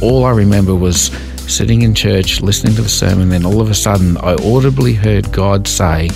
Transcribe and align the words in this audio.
All 0.00 0.24
I 0.24 0.30
remember 0.30 0.74
was 0.74 1.10
sitting 1.46 1.82
in 1.82 1.94
church, 1.94 2.40
listening 2.40 2.74
to 2.76 2.82
the 2.82 2.88
sermon, 2.88 3.28
then 3.28 3.44
all 3.44 3.60
of 3.60 3.70
a 3.70 3.74
sudden 3.74 4.16
I 4.18 4.34
audibly 4.34 4.94
heard 4.94 5.30
God 5.32 5.68
say, 5.68 6.08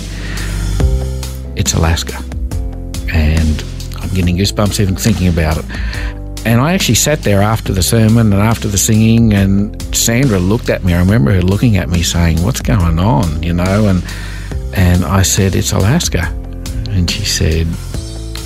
It's 1.55 1.73
Alaska. 1.73 2.17
And 3.13 3.63
I'm 3.99 4.09
getting 4.09 4.37
goosebumps 4.37 4.79
even 4.79 4.95
thinking 4.95 5.27
about 5.27 5.57
it. 5.57 5.65
And 6.45 6.61
I 6.61 6.73
actually 6.73 6.95
sat 6.95 7.23
there 7.23 7.41
after 7.41 7.73
the 7.73 7.83
sermon 7.83 8.31
and 8.31 8.41
after 8.41 8.67
the 8.67 8.77
singing, 8.77 9.33
and 9.33 9.81
Sandra 9.93 10.39
looked 10.39 10.69
at 10.69 10.83
me. 10.83 10.93
I 10.93 10.99
remember 10.99 11.33
her 11.33 11.41
looking 11.41 11.77
at 11.77 11.89
me 11.89 12.03
saying, 12.03 12.41
What's 12.43 12.61
going 12.61 12.99
on? 12.99 13.43
You 13.43 13.53
know, 13.53 13.87
and 13.87 14.03
and 14.73 15.03
I 15.03 15.23
said, 15.23 15.55
It's 15.55 15.73
Alaska. 15.73 16.27
And 16.89 17.09
she 17.09 17.25
said, 17.25 17.67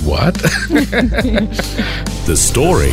What? 0.04 0.34
The 2.26 2.36
Story. 2.36 2.90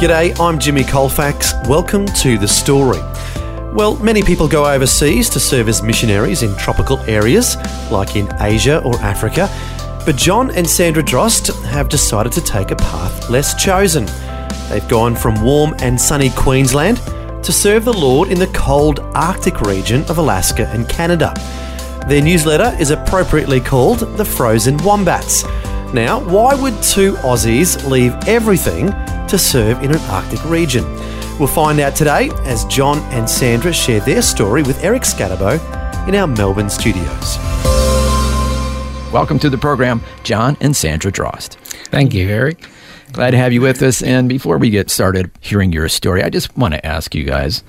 G'day, 0.00 0.34
I'm 0.40 0.58
Jimmy 0.58 0.82
Colfax. 0.82 1.52
Welcome 1.68 2.06
to 2.06 2.38
The 2.38 2.48
Story. 2.48 3.00
Well, 3.74 3.98
many 3.98 4.22
people 4.22 4.48
go 4.48 4.64
overseas 4.64 5.28
to 5.28 5.38
serve 5.38 5.68
as 5.68 5.82
missionaries 5.82 6.42
in 6.42 6.56
tropical 6.56 6.98
areas, 7.00 7.58
like 7.90 8.16
in 8.16 8.26
Asia 8.40 8.82
or 8.82 8.98
Africa. 9.00 9.50
But 10.06 10.16
John 10.16 10.52
and 10.52 10.66
Sandra 10.66 11.02
Drost 11.02 11.54
have 11.64 11.90
decided 11.90 12.32
to 12.32 12.40
take 12.40 12.70
a 12.70 12.76
path 12.76 13.28
less 13.28 13.62
chosen. 13.62 14.06
They've 14.70 14.88
gone 14.88 15.14
from 15.14 15.42
warm 15.42 15.74
and 15.80 16.00
sunny 16.00 16.30
Queensland 16.30 16.96
to 17.44 17.52
serve 17.52 17.84
the 17.84 17.92
Lord 17.92 18.30
in 18.30 18.38
the 18.38 18.50
cold 18.54 19.00
Arctic 19.14 19.60
region 19.60 20.00
of 20.04 20.16
Alaska 20.16 20.66
and 20.68 20.88
Canada. 20.88 21.34
Their 22.08 22.22
newsletter 22.22 22.74
is 22.80 22.90
appropriately 22.90 23.60
called 23.60 23.98
The 24.16 24.24
Frozen 24.24 24.78
Wombats. 24.78 25.44
Now, 25.92 26.20
why 26.20 26.54
would 26.54 26.82
two 26.82 27.16
Aussies 27.16 27.86
leave 27.86 28.14
everything 28.26 28.94
to 29.30 29.38
serve 29.38 29.82
in 29.82 29.92
an 29.92 30.00
Arctic 30.10 30.44
region? 30.44 30.84
We'll 31.38 31.48
find 31.48 31.78
out 31.80 31.94
today 31.94 32.30
as 32.42 32.64
John 32.66 32.98
and 33.12 33.30
Sandra 33.30 33.72
share 33.72 34.00
their 34.00 34.22
story 34.22 34.62
with 34.62 34.82
Eric 34.82 35.02
Skattebo 35.02 36.08
in 36.08 36.16
our 36.16 36.26
Melbourne 36.26 36.68
studios. 36.68 37.38
Welcome 39.12 39.38
to 39.38 39.48
the 39.48 39.56
program, 39.56 40.02
John 40.24 40.56
and 40.60 40.76
Sandra 40.76 41.12
Drost. 41.12 41.54
Thank 41.90 42.12
you, 42.12 42.28
Eric. 42.28 42.68
Glad 43.12 43.30
to 43.30 43.36
have 43.36 43.52
you 43.52 43.60
with 43.60 43.80
us. 43.82 44.02
And 44.02 44.28
before 44.28 44.58
we 44.58 44.68
get 44.68 44.90
started 44.90 45.30
hearing 45.40 45.72
your 45.72 45.88
story, 45.88 46.22
I 46.22 46.28
just 46.28 46.56
want 46.56 46.74
to 46.74 46.84
ask 46.84 47.14
you 47.14 47.24
guys 47.24 47.62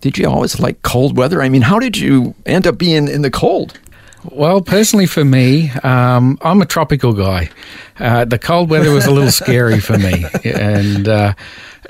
did 0.00 0.16
you 0.16 0.28
always 0.28 0.60
like 0.60 0.82
cold 0.82 1.16
weather? 1.16 1.42
I 1.42 1.48
mean, 1.48 1.62
how 1.62 1.78
did 1.78 1.96
you 1.96 2.34
end 2.46 2.66
up 2.66 2.78
being 2.78 3.08
in 3.08 3.22
the 3.22 3.30
cold? 3.30 3.78
Well, 4.24 4.60
personally, 4.60 5.06
for 5.06 5.24
me, 5.24 5.70
um, 5.82 6.38
I'm 6.42 6.60
a 6.60 6.66
tropical 6.66 7.12
guy. 7.12 7.50
Uh, 7.98 8.24
the 8.24 8.38
cold 8.38 8.68
weather 8.70 8.90
was 8.92 9.06
a 9.06 9.10
little 9.10 9.30
scary 9.30 9.80
for 9.80 9.96
me, 9.98 10.24
and 10.44 11.08
uh, 11.08 11.32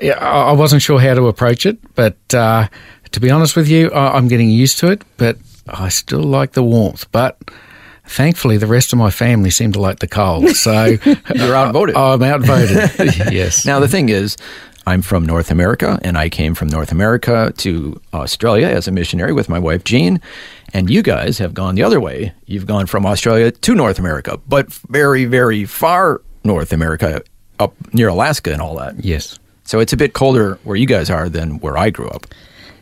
I 0.02 0.10
I 0.12 0.52
wasn't 0.52 0.82
sure 0.82 1.00
how 1.00 1.14
to 1.14 1.26
approach 1.28 1.66
it. 1.66 1.78
But 1.94 2.16
uh, 2.34 2.68
to 3.12 3.20
be 3.20 3.30
honest 3.30 3.56
with 3.56 3.68
you, 3.68 3.90
I- 3.90 4.16
I'm 4.16 4.28
getting 4.28 4.50
used 4.50 4.78
to 4.80 4.90
it. 4.90 5.02
But 5.16 5.38
I 5.68 5.88
still 5.88 6.22
like 6.22 6.52
the 6.52 6.62
warmth. 6.62 7.10
But 7.12 7.36
thankfully, 8.06 8.56
the 8.58 8.66
rest 8.66 8.92
of 8.92 8.98
my 8.98 9.10
family 9.10 9.50
seem 9.50 9.72
to 9.72 9.80
like 9.80 9.98
the 10.00 10.08
cold. 10.08 10.48
So 10.56 10.84
You're 11.34 11.54
outvoted. 11.56 11.96
I'm 11.96 12.22
outvoted. 12.22 12.76
yes. 13.32 13.64
Now, 13.66 13.80
the 13.80 13.88
thing 13.88 14.08
is, 14.08 14.36
I'm 14.90 15.02
from 15.02 15.24
North 15.24 15.52
America, 15.52 16.00
and 16.02 16.18
I 16.18 16.28
came 16.28 16.56
from 16.56 16.66
North 16.66 16.90
America 16.90 17.52
to 17.58 18.00
Australia 18.12 18.66
as 18.66 18.88
a 18.88 18.90
missionary 18.90 19.32
with 19.32 19.48
my 19.48 19.58
wife, 19.60 19.84
Jean. 19.84 20.20
And 20.74 20.90
you 20.90 21.00
guys 21.00 21.38
have 21.38 21.54
gone 21.54 21.76
the 21.76 21.84
other 21.84 22.00
way. 22.00 22.32
You've 22.46 22.66
gone 22.66 22.86
from 22.86 23.06
Australia 23.06 23.52
to 23.52 23.74
North 23.76 24.00
America, 24.00 24.40
but 24.48 24.72
very, 24.88 25.26
very 25.26 25.64
far 25.64 26.22
North 26.42 26.72
America, 26.72 27.22
up 27.60 27.72
near 27.94 28.08
Alaska 28.08 28.52
and 28.52 28.60
all 28.60 28.74
that. 28.78 29.04
yes. 29.04 29.38
So 29.62 29.78
it's 29.78 29.92
a 29.92 29.96
bit 29.96 30.12
colder 30.14 30.58
where 30.64 30.76
you 30.76 30.86
guys 30.86 31.08
are 31.08 31.28
than 31.28 31.60
where 31.60 31.78
I 31.78 31.90
grew 31.90 32.08
up. 32.08 32.26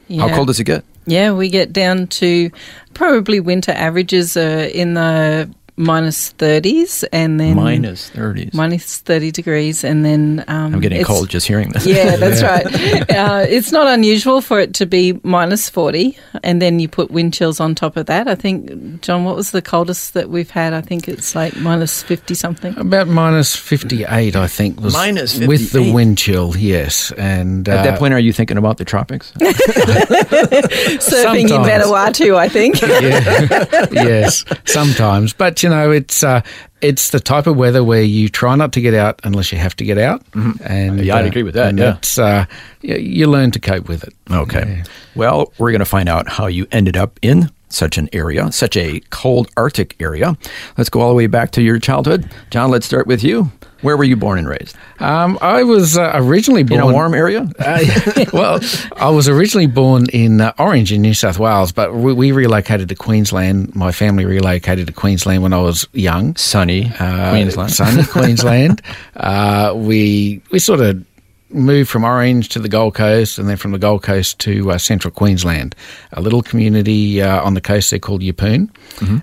How 0.08 0.34
cold 0.34 0.46
does 0.46 0.58
it 0.58 0.64
get? 0.64 0.86
Yeah, 1.04 1.32
we 1.32 1.50
get 1.50 1.74
down 1.74 2.06
to 2.06 2.50
probably 2.94 3.40
winter 3.40 3.72
averages 3.72 4.34
uh, 4.38 4.70
in 4.72 4.94
the 4.94 5.50
minus 5.78 6.32
30s 6.34 7.04
and 7.12 7.38
then 7.38 7.54
Minus 7.54 8.10
30s. 8.10 8.52
minus 8.52 8.98
30 8.98 9.30
degrees 9.30 9.84
and 9.84 10.04
then 10.04 10.44
um, 10.48 10.74
I'm 10.74 10.80
getting 10.80 11.04
cold 11.04 11.28
just 11.30 11.46
hearing 11.46 11.70
this. 11.70 11.86
Yeah, 11.86 12.16
that's 12.16 12.42
right. 12.42 12.66
Uh, 13.10 13.46
it's 13.48 13.70
not 13.70 13.86
unusual 13.86 14.40
for 14.40 14.58
it 14.58 14.74
to 14.74 14.86
be 14.86 15.18
minus 15.22 15.68
40 15.70 16.18
and 16.42 16.60
then 16.60 16.80
you 16.80 16.88
put 16.88 17.12
wind 17.12 17.32
chills 17.32 17.60
on 17.60 17.76
top 17.76 17.96
of 17.96 18.06
that. 18.06 18.26
I 18.26 18.34
think, 18.34 19.00
John, 19.02 19.22
what 19.24 19.36
was 19.36 19.52
the 19.52 19.62
coldest 19.62 20.14
that 20.14 20.30
we've 20.30 20.50
had? 20.50 20.72
I 20.72 20.80
think 20.80 21.06
it's 21.08 21.36
like 21.36 21.54
minus 21.56 22.02
50 22.02 22.34
something. 22.34 22.76
About 22.76 23.06
minus 23.06 23.54
58, 23.54 24.34
I 24.34 24.46
think, 24.48 24.80
was 24.80 24.94
Minus 24.94 25.38
with 25.38 25.70
the 25.72 25.78
58. 25.78 25.94
wind 25.94 26.18
chill, 26.18 26.56
yes. 26.56 27.12
And 27.12 27.68
At 27.68 27.78
uh, 27.78 27.82
that 27.90 27.98
point, 28.00 28.14
are 28.14 28.18
you 28.20 28.32
thinking 28.32 28.58
about 28.58 28.78
the 28.78 28.84
tropics? 28.84 29.32
Surfing 29.38 31.50
in 31.50 31.62
Vanuatu, 31.62 32.36
I 32.36 32.48
think. 32.48 32.80
yeah, 32.82 33.86
yes, 33.92 34.44
sometimes. 34.64 35.32
But 35.32 35.62
you 35.62 35.67
know, 35.68 35.90
it's 35.90 36.22
uh, 36.22 36.40
it's 36.80 37.10
the 37.10 37.20
type 37.20 37.46
of 37.46 37.56
weather 37.56 37.82
where 37.82 38.02
you 38.02 38.28
try 38.28 38.54
not 38.56 38.72
to 38.72 38.80
get 38.80 38.94
out 38.94 39.20
unless 39.24 39.52
you 39.52 39.58
have 39.58 39.74
to 39.76 39.84
get 39.84 39.98
out. 39.98 40.22
And 40.64 41.04
Yeah, 41.04 41.16
I'd 41.16 41.24
uh, 41.24 41.28
agree 41.28 41.42
with 41.42 41.54
that, 41.54 41.68
And 41.68 41.78
yeah. 41.78 41.96
it's 41.96 42.18
uh, 42.18 42.46
you, 42.82 42.96
you 42.96 43.26
learn 43.26 43.50
to 43.52 43.60
cope 43.60 43.88
with 43.88 44.04
it. 44.04 44.14
Okay. 44.30 44.82
Well, 45.14 45.52
we're 45.58 45.70
going 45.70 45.80
to 45.80 45.84
find 45.84 46.08
out 46.08 46.28
how 46.28 46.46
you 46.46 46.66
ended 46.70 46.96
up 46.96 47.18
in 47.22 47.50
such 47.70 47.98
an 47.98 48.08
area, 48.12 48.50
such 48.52 48.76
a 48.76 49.00
cold 49.10 49.48
Arctic 49.56 49.96
area. 50.00 50.36
Let's 50.76 50.90
go 50.90 51.00
all 51.00 51.08
the 51.10 51.14
way 51.14 51.26
back 51.26 51.50
to 51.52 51.62
your 51.62 51.78
childhood. 51.78 52.28
John, 52.50 52.70
let's 52.70 52.86
start 52.86 53.06
with 53.06 53.22
you. 53.22 53.50
Where 53.80 53.96
were 53.96 54.02
you 54.02 54.16
born 54.16 54.40
and 54.40 54.48
raised? 54.48 54.74
Um, 54.98 55.38
I 55.40 55.62
was 55.62 55.96
uh, 55.96 56.10
originally 56.14 56.64
born 56.64 56.80
In 56.80 56.88
a 56.88 56.92
warm 56.92 57.14
area? 57.14 57.48
Uh, 57.60 58.24
well, 58.32 58.60
I 58.96 59.08
was 59.10 59.28
originally 59.28 59.68
born 59.68 60.06
in 60.12 60.40
uh, 60.40 60.52
Orange 60.58 60.92
in 60.92 61.00
New 61.00 61.14
South 61.14 61.38
Wales, 61.38 61.70
but 61.70 61.94
we, 61.94 62.12
we 62.12 62.32
relocated 62.32 62.88
to 62.88 62.96
Queensland. 62.96 63.72
My 63.76 63.92
family 63.92 64.24
relocated 64.24 64.88
to 64.88 64.92
Queensland 64.92 65.44
when 65.44 65.52
I 65.52 65.60
was 65.60 65.86
young. 65.92 66.34
Sunny 66.34 66.90
Uh, 66.98 67.30
Queensland. 67.30 67.70
sunny 67.72 68.02
Queensland. 68.08 68.82
Uh, 69.14 69.72
we 69.76 70.42
we 70.50 70.58
sort 70.58 70.80
of 70.80 71.04
moved 71.50 71.88
from 71.90 72.04
Orange 72.04 72.48
to 72.50 72.58
the 72.58 72.68
Gold 72.68 72.94
Coast, 72.94 73.38
and 73.38 73.48
then 73.48 73.56
from 73.56 73.72
the 73.72 73.78
Gold 73.78 74.02
Coast 74.02 74.38
to 74.40 74.70
uh, 74.72 74.78
Central 74.78 75.10
Queensland, 75.12 75.74
a 76.12 76.20
little 76.20 76.42
community 76.42 77.22
uh, 77.22 77.42
on 77.42 77.54
the 77.54 77.60
coast 77.60 77.90
there 77.90 77.98
called 77.98 78.22
Yeppoon, 78.22 78.70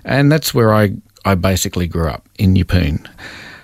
and 0.04 0.30
that's 0.32 0.52
where 0.54 0.74
I 0.74 0.92
I 1.24 1.34
basically 1.34 1.86
grew 1.86 2.08
up 2.08 2.28
in 2.38 2.54
Yeppoon. 2.54 3.08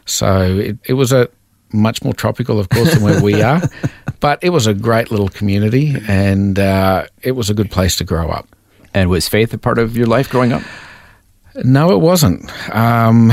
So 0.04 0.58
it, 0.58 0.78
it 0.84 0.94
was 0.94 1.12
a 1.12 1.28
much 1.72 2.02
more 2.04 2.12
tropical, 2.12 2.58
of 2.58 2.68
course, 2.68 2.92
than 2.92 3.02
where 3.02 3.22
we 3.22 3.40
are, 3.42 3.62
but 4.20 4.38
it 4.42 4.50
was 4.50 4.66
a 4.66 4.74
great 4.74 5.10
little 5.10 5.28
community, 5.28 5.94
and 6.08 6.58
uh, 6.58 7.06
it 7.22 7.32
was 7.32 7.50
a 7.50 7.54
good 7.54 7.70
place 7.70 7.96
to 7.96 8.04
grow 8.04 8.28
up. 8.28 8.48
And 8.94 9.08
was 9.08 9.28
faith 9.28 9.54
a 9.54 9.58
part 9.58 9.78
of 9.78 9.96
your 9.96 10.06
life 10.06 10.28
growing 10.28 10.52
up? 10.52 10.62
No, 11.64 11.92
it 11.92 12.00
wasn't. 12.00 12.50
Um, 12.74 13.32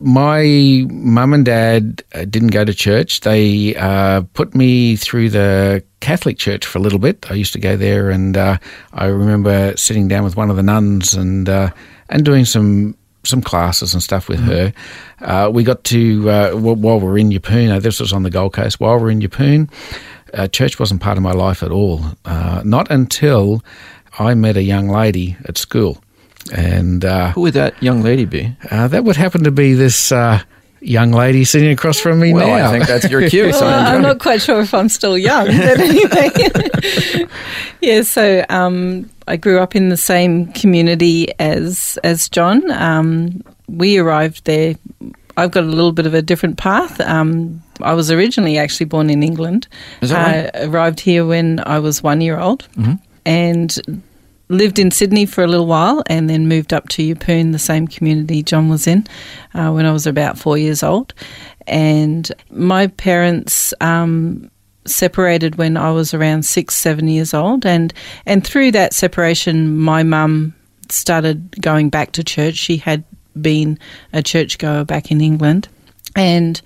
my 0.00 0.84
mum 0.88 1.34
and 1.34 1.44
dad 1.44 2.02
uh, 2.14 2.24
didn't 2.24 2.48
go 2.48 2.64
to 2.64 2.74
church. 2.74 3.20
They 3.20 3.76
uh, 3.76 4.22
put 4.32 4.54
me 4.54 4.96
through 4.96 5.30
the 5.30 5.84
Catholic 6.00 6.38
church 6.38 6.66
for 6.66 6.78
a 6.78 6.80
little 6.80 6.98
bit. 6.98 7.30
I 7.30 7.34
used 7.34 7.52
to 7.52 7.60
go 7.60 7.76
there, 7.76 8.10
and 8.10 8.36
uh, 8.36 8.58
I 8.92 9.06
remember 9.06 9.76
sitting 9.76 10.08
down 10.08 10.24
with 10.24 10.36
one 10.36 10.50
of 10.50 10.56
the 10.56 10.62
nuns 10.62 11.14
and 11.14 11.48
uh, 11.48 11.70
and 12.08 12.24
doing 12.24 12.46
some 12.46 12.96
some 13.24 13.42
classes 13.42 13.92
and 13.92 14.02
stuff 14.02 14.28
with 14.28 14.40
her. 14.40 14.72
Uh, 15.20 15.50
we 15.52 15.62
got 15.62 15.84
to 15.84 16.30
uh, 16.30 16.52
while 16.52 16.98
we 16.98 17.06
were 17.06 17.18
in 17.18 17.70
uh, 17.70 17.78
This 17.78 18.00
was 18.00 18.12
on 18.12 18.22
the 18.22 18.30
Gold 18.30 18.54
Coast. 18.54 18.80
While 18.80 18.96
we 18.96 19.02
were 19.02 19.10
in 19.10 19.68
uh, 20.32 20.48
church 20.48 20.78
wasn't 20.78 21.02
part 21.02 21.16
of 21.16 21.22
my 21.22 21.32
life 21.32 21.62
at 21.62 21.70
all. 21.70 22.02
Uh, 22.24 22.62
not 22.64 22.90
until 22.90 23.62
I 24.18 24.34
met 24.34 24.56
a 24.56 24.62
young 24.62 24.88
lady 24.88 25.36
at 25.44 25.58
school. 25.58 26.02
And 26.52 27.04
uh, 27.04 27.32
Who 27.32 27.42
would 27.42 27.54
that 27.54 27.80
young 27.82 28.02
lady 28.02 28.24
be? 28.24 28.54
uh, 28.70 28.88
that 28.88 29.04
would 29.04 29.16
happen 29.16 29.44
to 29.44 29.50
be 29.50 29.74
this 29.74 30.10
uh, 30.10 30.40
young 30.80 31.12
lady 31.12 31.44
sitting 31.44 31.70
across 31.70 32.00
from 32.00 32.18
me 32.20 32.32
Well, 32.32 32.46
now. 32.48 32.68
I 32.68 32.70
think 32.72 32.86
that's 32.86 33.10
your 33.10 33.28
cue. 33.28 33.52
So 33.52 33.60
Well, 33.66 33.86
I'm 33.86 33.96
enjoy. 33.96 34.08
not 34.08 34.18
quite 34.20 34.40
sure 34.42 34.60
if 34.60 34.72
I'm 34.74 34.88
still 34.88 35.16
young, 35.18 35.46
but 35.46 35.78
anyway. 35.80 37.26
yeah, 37.80 38.02
so 38.02 38.44
um, 38.48 39.08
I 39.28 39.36
grew 39.36 39.58
up 39.60 39.76
in 39.76 39.90
the 39.90 39.96
same 39.96 40.52
community 40.52 41.28
as 41.38 41.98
as 42.04 42.28
John. 42.28 42.70
Um, 42.70 43.42
we 43.68 43.98
arrived 43.98 44.44
there. 44.46 44.74
I've 45.36 45.52
got 45.52 45.62
a 45.64 45.66
little 45.68 45.92
bit 45.92 46.06
of 46.06 46.14
a 46.14 46.22
different 46.22 46.56
path. 46.58 47.00
Um, 47.00 47.62
I 47.82 47.94
was 47.94 48.10
originally 48.10 48.58
actually 48.58 48.86
born 48.86 49.08
in 49.10 49.22
England. 49.22 49.68
Is 50.00 50.10
that 50.10 50.54
uh, 50.56 50.68
Arrived 50.68 51.00
here 51.00 51.24
when 51.24 51.60
I 51.64 51.78
was 51.78 52.02
one 52.02 52.20
year 52.20 52.38
old, 52.38 52.66
and 53.24 54.02
lived 54.50 54.78
in 54.78 54.90
Sydney 54.90 55.24
for 55.24 55.42
a 55.42 55.46
little 55.46 55.66
while, 55.66 56.02
and 56.06 56.28
then 56.28 56.48
moved 56.48 56.74
up 56.74 56.88
to 56.90 57.02
Yeppoon, 57.02 57.52
the 57.52 57.58
same 57.58 57.86
community 57.88 58.42
John 58.42 58.68
was 58.68 58.86
in, 58.86 59.06
uh, 59.54 59.70
when 59.70 59.86
I 59.86 59.92
was 59.92 60.06
about 60.06 60.38
four 60.38 60.58
years 60.58 60.82
old. 60.82 61.14
And 61.66 62.30
my 62.50 62.88
parents. 62.88 63.72
Um, 63.80 64.50
separated 64.86 65.56
when 65.56 65.76
I 65.76 65.90
was 65.92 66.14
around 66.14 66.44
six, 66.44 66.74
seven 66.74 67.06
years 67.06 67.34
old, 67.34 67.66
and 67.66 67.92
and 68.24 68.44
through 68.44 68.72
that 68.72 68.94
separation, 68.94 69.78
my 69.78 70.02
mum 70.02 70.54
started 70.88 71.60
going 71.60 71.90
back 71.90 72.12
to 72.12 72.24
church. 72.24 72.56
She 72.56 72.78
had 72.78 73.04
been 73.40 73.78
a 74.12 74.22
churchgoer 74.22 74.84
back 74.84 75.10
in 75.10 75.20
England, 75.20 75.68
and 76.16 76.60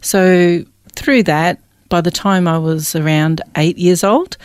so 0.00 0.64
through 0.94 1.24
that, 1.24 1.60
by 1.88 2.00
the 2.00 2.10
time 2.10 2.48
I 2.48 2.58
was 2.58 2.94
around 2.94 3.42
eight 3.56 3.78
years 3.78 4.04
old, 4.04 4.36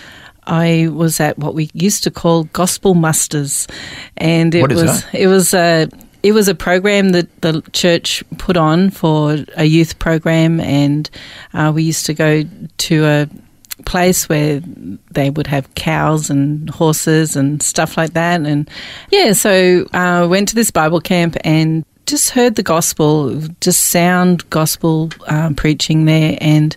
I 0.44 0.88
was 0.92 1.20
at 1.20 1.38
what 1.38 1.54
we 1.54 1.70
used 1.74 2.04
to 2.04 2.12
call 2.12 2.46
gospel 2.46 2.94
musters, 2.94 3.68
and 4.18 4.54
it 4.56 4.70
was 4.70 5.04
that? 5.04 5.16
it 5.16 5.28
was 5.28 5.54
a 5.54 5.90
it 6.24 6.34
was 6.34 6.48
a 6.48 6.56
program 6.56 7.10
that 7.10 7.42
the 7.42 7.62
church 7.74 8.24
put 8.38 8.58
on 8.58 8.90
for 8.90 9.38
a 9.56 9.66
youth 9.66 10.00
program, 10.00 10.60
and 10.60 11.10
uh, 11.54 11.72
we 11.74 11.84
used 11.84 12.06
to 12.08 12.14
go 12.14 12.44
to 12.78 13.06
a 13.06 13.30
place 13.86 14.30
where 14.30 14.62
they 15.12 15.30
would 15.30 15.48
have 15.48 15.74
cows 15.76 16.30
and 16.30 16.70
horses 16.70 17.36
and 17.36 17.62
stuff 17.64 17.98
like 17.98 18.14
that. 18.14 18.42
And 18.42 18.70
yeah, 19.10 19.34
so 19.34 19.86
uh, 19.94 20.28
went 20.30 20.50
to 20.50 20.56
this 20.56 20.72
Bible 20.72 21.02
camp 21.02 21.38
and 21.44 21.86
just 22.06 22.32
heard 22.32 22.56
the 22.56 22.64
gospel, 22.64 23.40
just 23.62 23.86
sound 23.86 24.48
gospel 24.50 25.12
um, 25.28 25.56
preaching 25.56 26.06
there, 26.06 26.38
and 26.42 26.76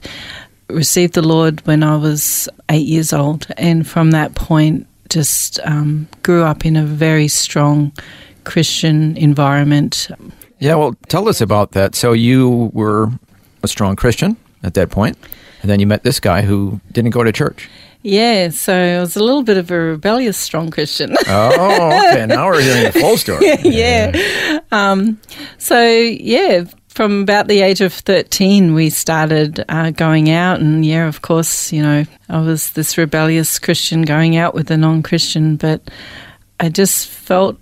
received 0.69 1.14
the 1.14 1.22
Lord 1.22 1.66
when 1.66 1.82
I 1.82 1.96
was 1.96 2.49
eight 2.69 2.87
years 2.87 3.12
old. 3.12 3.46
And 3.56 3.87
from 3.87 4.11
that 4.12 4.34
point, 4.34 4.87
just 5.08 5.61
um, 5.64 6.08
grew 6.22 6.43
up 6.43 6.64
in 6.64 6.76
a 6.76 6.84
very 6.84 7.28
strong 7.28 7.93
Christian 8.44 9.16
environment. 9.16 10.08
Yeah, 10.58 10.76
well, 10.76 10.96
tell 11.08 11.28
us 11.28 11.40
about 11.40 11.72
that. 11.72 11.94
So 11.94 12.12
you 12.12 12.70
were 12.72 13.11
a 13.62 13.69
strong 13.69 13.96
Christian 13.96 14.37
at 14.62 14.75
that 14.75 14.90
point, 14.90 15.19
and 15.62 15.70
then 15.70 15.81
you 15.81 15.87
met 15.87 16.02
this 16.05 16.20
guy 16.20 16.43
who 16.43 16.81
didn't 16.93 17.10
go 17.10 17.22
to 17.25 17.32
church. 17.32 17.69
Yeah, 18.02 18.50
so 18.50 18.75
I 18.75 19.00
was 19.00 19.17
a 19.17 19.25
little 19.25 19.43
bit 19.43 19.56
of 19.56 19.70
a 19.70 19.78
rebellious 19.78 20.37
strong 20.37 20.70
Christian. 20.70 21.17
Oh, 21.26 22.10
okay. 22.10 22.26
now 22.26 22.46
we're 22.46 22.60
hearing 22.60 22.84
the 22.84 22.93
full 22.93 23.17
story. 23.17 23.46
yeah. 23.62 24.60
Um, 24.70 25.19
so, 25.56 25.82
yeah, 25.82 26.64
from 26.94 27.23
about 27.23 27.49
the 27.49 27.61
age 27.61 27.81
of 27.81 27.93
13, 27.93 28.73
we 28.73 28.88
started 28.88 29.64
uh, 29.69 29.91
going 29.91 30.31
out. 30.31 30.61
And, 30.61 30.87
yeah, 30.87 31.08
of 31.08 31.23
course, 31.23 31.73
you 31.73 31.82
know, 31.82 32.05
I 32.29 32.41
was 32.41 32.73
this 32.73 32.96
rebellious 32.96 33.58
Christian 33.58 34.02
going 34.02 34.37
out 34.37 34.55
with 34.55 34.70
a 34.70 34.76
non 34.76 35.02
Christian, 35.02 35.56
but 35.56 35.82
I 36.61 36.69
just 36.69 37.08
felt 37.08 37.61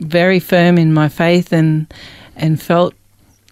very 0.00 0.40
firm 0.40 0.78
in 0.78 0.94
my 0.94 1.10
faith 1.10 1.52
and, 1.52 1.92
and 2.34 2.60
felt 2.60 2.94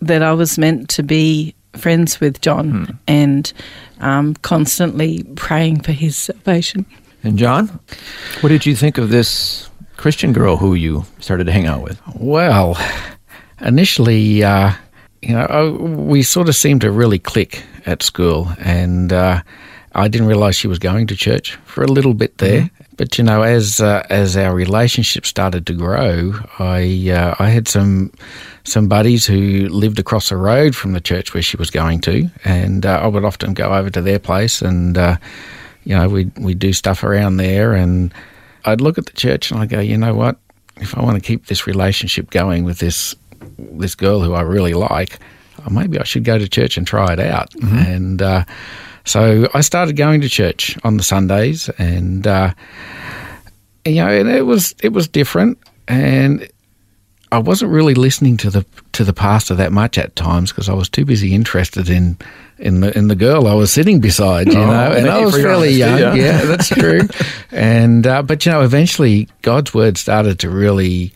that 0.00 0.22
I 0.22 0.32
was 0.32 0.58
meant 0.58 0.88
to 0.90 1.02
be 1.02 1.55
friends 1.75 2.19
with 2.19 2.40
John 2.40 2.99
and 3.06 3.52
um, 4.00 4.34
constantly 4.37 5.22
praying 5.37 5.82
for 5.82 5.93
his 5.93 6.17
salvation. 6.17 6.87
And 7.22 7.37
John, 7.37 7.78
what 8.40 8.49
did 8.49 8.64
you 8.64 8.75
think 8.75 8.96
of 8.96 9.11
this 9.11 9.69
Christian 9.99 10.32
girl 10.32 10.56
who 10.56 10.72
you 10.72 11.05
started 11.19 11.44
to 11.44 11.52
hang 11.52 11.67
out 11.67 11.82
with? 11.82 12.00
Well, 12.17 12.78
initially, 13.61 14.43
uh, 14.43 14.72
you 15.22 15.34
know, 15.34 15.43
I, 15.43 15.69
we 15.69 16.22
sort 16.22 16.49
of 16.49 16.56
seemed 16.56 16.81
to 16.82 16.90
really 16.90 17.19
click 17.19 17.64
at 17.87 18.02
school, 18.02 18.49
and 18.58 19.12
uh, 19.12 19.43
I 19.93 20.08
didn't 20.08 20.28
realise 20.28 20.56
she 20.56 20.69
was 20.69 20.78
going 20.78 21.06
to 21.08 21.17
church 21.17 21.56
for 21.64 21.82
a 21.82 21.88
little 21.88 22.14
bit 22.14 22.38
there. 22.38 22.70
But 22.96 23.17
you 23.17 23.25
know, 23.25 23.43
as 23.43 23.81
uh, 23.81 24.06
as 24.11 24.37
our 24.37 24.55
relationship 24.55 25.25
started 25.26 25.67
to 25.67 25.72
grow, 25.72 26.34
I 26.58 27.11
uh, 27.11 27.34
I 27.38 27.49
had 27.49 27.69
some 27.69 28.12
some 28.64 28.88
buddies 28.88 29.26
who 29.26 29.69
lived 29.69 29.99
across 29.99 30.28
the 30.28 30.37
road 30.37 30.76
from 30.76 30.93
the 30.93 31.00
church 31.00 31.32
where 31.32 31.43
she 31.43 31.56
was 31.56 31.70
going 31.70 32.00
to, 32.02 32.31
and 32.44 32.84
uh, 32.84 33.00
I 33.02 33.06
would 33.06 33.25
often 33.25 33.55
go 33.55 33.72
over 33.72 33.90
to 33.90 34.02
their 34.02 34.19
place, 34.19 34.61
and 34.61 34.99
uh, 34.99 35.17
you 35.84 35.96
know, 35.96 36.08
we 36.08 36.31
we 36.38 36.55
do 36.55 36.72
stuff 36.72 37.02
around 37.02 37.38
there, 37.38 37.72
and 37.72 38.12
I'd 38.64 38.81
look 38.81 38.99
at 38.99 39.06
the 39.06 39.12
church 39.12 39.50
and 39.50 39.61
I 39.61 39.67
go, 39.67 39.81
you 39.81 39.96
know 39.96 40.14
what? 40.14 40.37
If 40.76 40.96
I 40.96 41.02
want 41.02 41.17
to 41.17 41.26
keep 41.26 41.46
this 41.46 41.67
relationship 41.67 42.31
going 42.31 42.64
with 42.64 42.78
this 42.78 43.14
this 43.58 43.94
girl 43.94 44.20
who 44.20 44.34
I 44.34 44.42
really 44.42 44.75
like, 44.75 45.19
uh, 45.64 45.70
maybe 45.70 45.98
I 45.98 46.04
should 46.04 46.25
go 46.25 46.38
to 46.38 46.48
church 46.48 46.76
and 46.76 46.87
try 46.87 47.12
it 47.12 47.20
out. 47.20 47.54
And 47.62 48.20
uh, 48.22 48.44
so 49.04 49.48
I 49.54 49.60
started 49.60 49.96
going 49.96 50.20
to 50.22 50.28
church 50.28 50.78
on 50.84 50.96
the 50.96 51.02
Sundays, 51.02 51.69
and 51.78 52.26
uh, 52.26 52.52
you 53.84 53.96
know, 53.96 54.08
and 54.08 54.28
it 54.28 54.42
was 54.42 54.75
it 54.82 54.92
was 54.92 55.08
different, 55.08 55.58
and 55.88 56.48
I 57.32 57.38
wasn't 57.38 57.70
really 57.72 57.94
listening 57.94 58.37
to 58.38 58.50
the 58.50 58.64
to 58.92 59.04
the 59.04 59.12
pastor 59.12 59.54
that 59.54 59.72
much 59.72 59.98
at 59.98 60.16
times 60.16 60.50
because 60.52 60.69
I 60.69 60.75
was 60.75 60.88
too 60.88 61.04
busy 61.04 61.34
interested 61.34 61.88
in 61.88 62.16
in 62.58 62.81
the 62.81 62.96
in 62.96 63.08
the 63.08 63.16
girl 63.16 63.46
I 63.46 63.54
was 63.54 63.72
sitting 63.72 64.00
beside, 64.00 64.48
you 64.52 64.58
Oh, 64.58 64.66
know, 64.66 64.93
and 64.93 65.08
I 65.08 65.25
was 65.25 65.34
fairly 65.34 65.70
young. 65.70 65.98
yeah. 65.98 66.14
Yeah, 66.14 66.44
that's 66.44 66.69
true. 66.69 67.00
and 67.50 68.06
uh, 68.06 68.22
but 68.22 68.44
you 68.44 68.52
know, 68.52 68.60
eventually 68.62 69.28
God's 69.43 69.72
word 69.72 69.96
started 69.96 70.38
to 70.40 70.50
really 70.50 71.12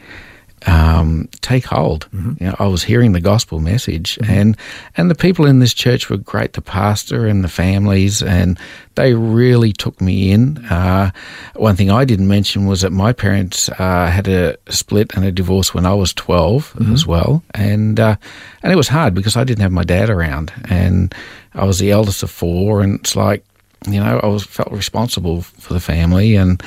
um, 0.66 1.28
take 1.40 1.64
hold. 1.64 2.08
You 2.12 2.46
know, 2.46 2.56
I 2.58 2.66
was 2.66 2.82
hearing 2.82 3.12
the 3.12 3.20
gospel 3.20 3.60
message, 3.60 4.18
and 4.26 4.56
and 4.96 5.10
the 5.10 5.14
people 5.14 5.46
in 5.46 5.58
this 5.58 5.74
church 5.74 6.08
were 6.08 6.16
great. 6.16 6.54
The 6.54 6.62
pastor 6.62 7.26
and 7.26 7.44
the 7.44 7.48
families, 7.48 8.22
and 8.22 8.58
they 8.94 9.14
really 9.14 9.72
took 9.72 10.00
me 10.00 10.32
in. 10.32 10.64
Uh, 10.66 11.10
one 11.54 11.76
thing 11.76 11.90
I 11.90 12.04
didn't 12.04 12.28
mention 12.28 12.66
was 12.66 12.80
that 12.80 12.90
my 12.92 13.12
parents 13.12 13.68
uh, 13.68 14.10
had 14.10 14.28
a 14.28 14.56
split 14.68 15.14
and 15.14 15.24
a 15.24 15.32
divorce 15.32 15.74
when 15.74 15.86
I 15.86 15.94
was 15.94 16.12
12 16.14 16.92
as 16.92 17.06
well, 17.06 17.42
and 17.54 18.00
uh, 18.00 18.16
and 18.62 18.72
it 18.72 18.76
was 18.76 18.88
hard 18.88 19.14
because 19.14 19.36
I 19.36 19.44
didn't 19.44 19.62
have 19.62 19.72
my 19.72 19.84
dad 19.84 20.08
around, 20.08 20.52
and 20.68 21.14
I 21.54 21.64
was 21.64 21.78
the 21.78 21.90
eldest 21.90 22.22
of 22.22 22.30
four, 22.30 22.80
and 22.80 23.00
it's 23.00 23.16
like 23.16 23.44
you 23.86 24.00
know 24.00 24.18
I 24.22 24.26
was 24.26 24.44
felt 24.44 24.72
responsible 24.72 25.42
for 25.42 25.74
the 25.74 25.80
family 25.80 26.36
and 26.36 26.62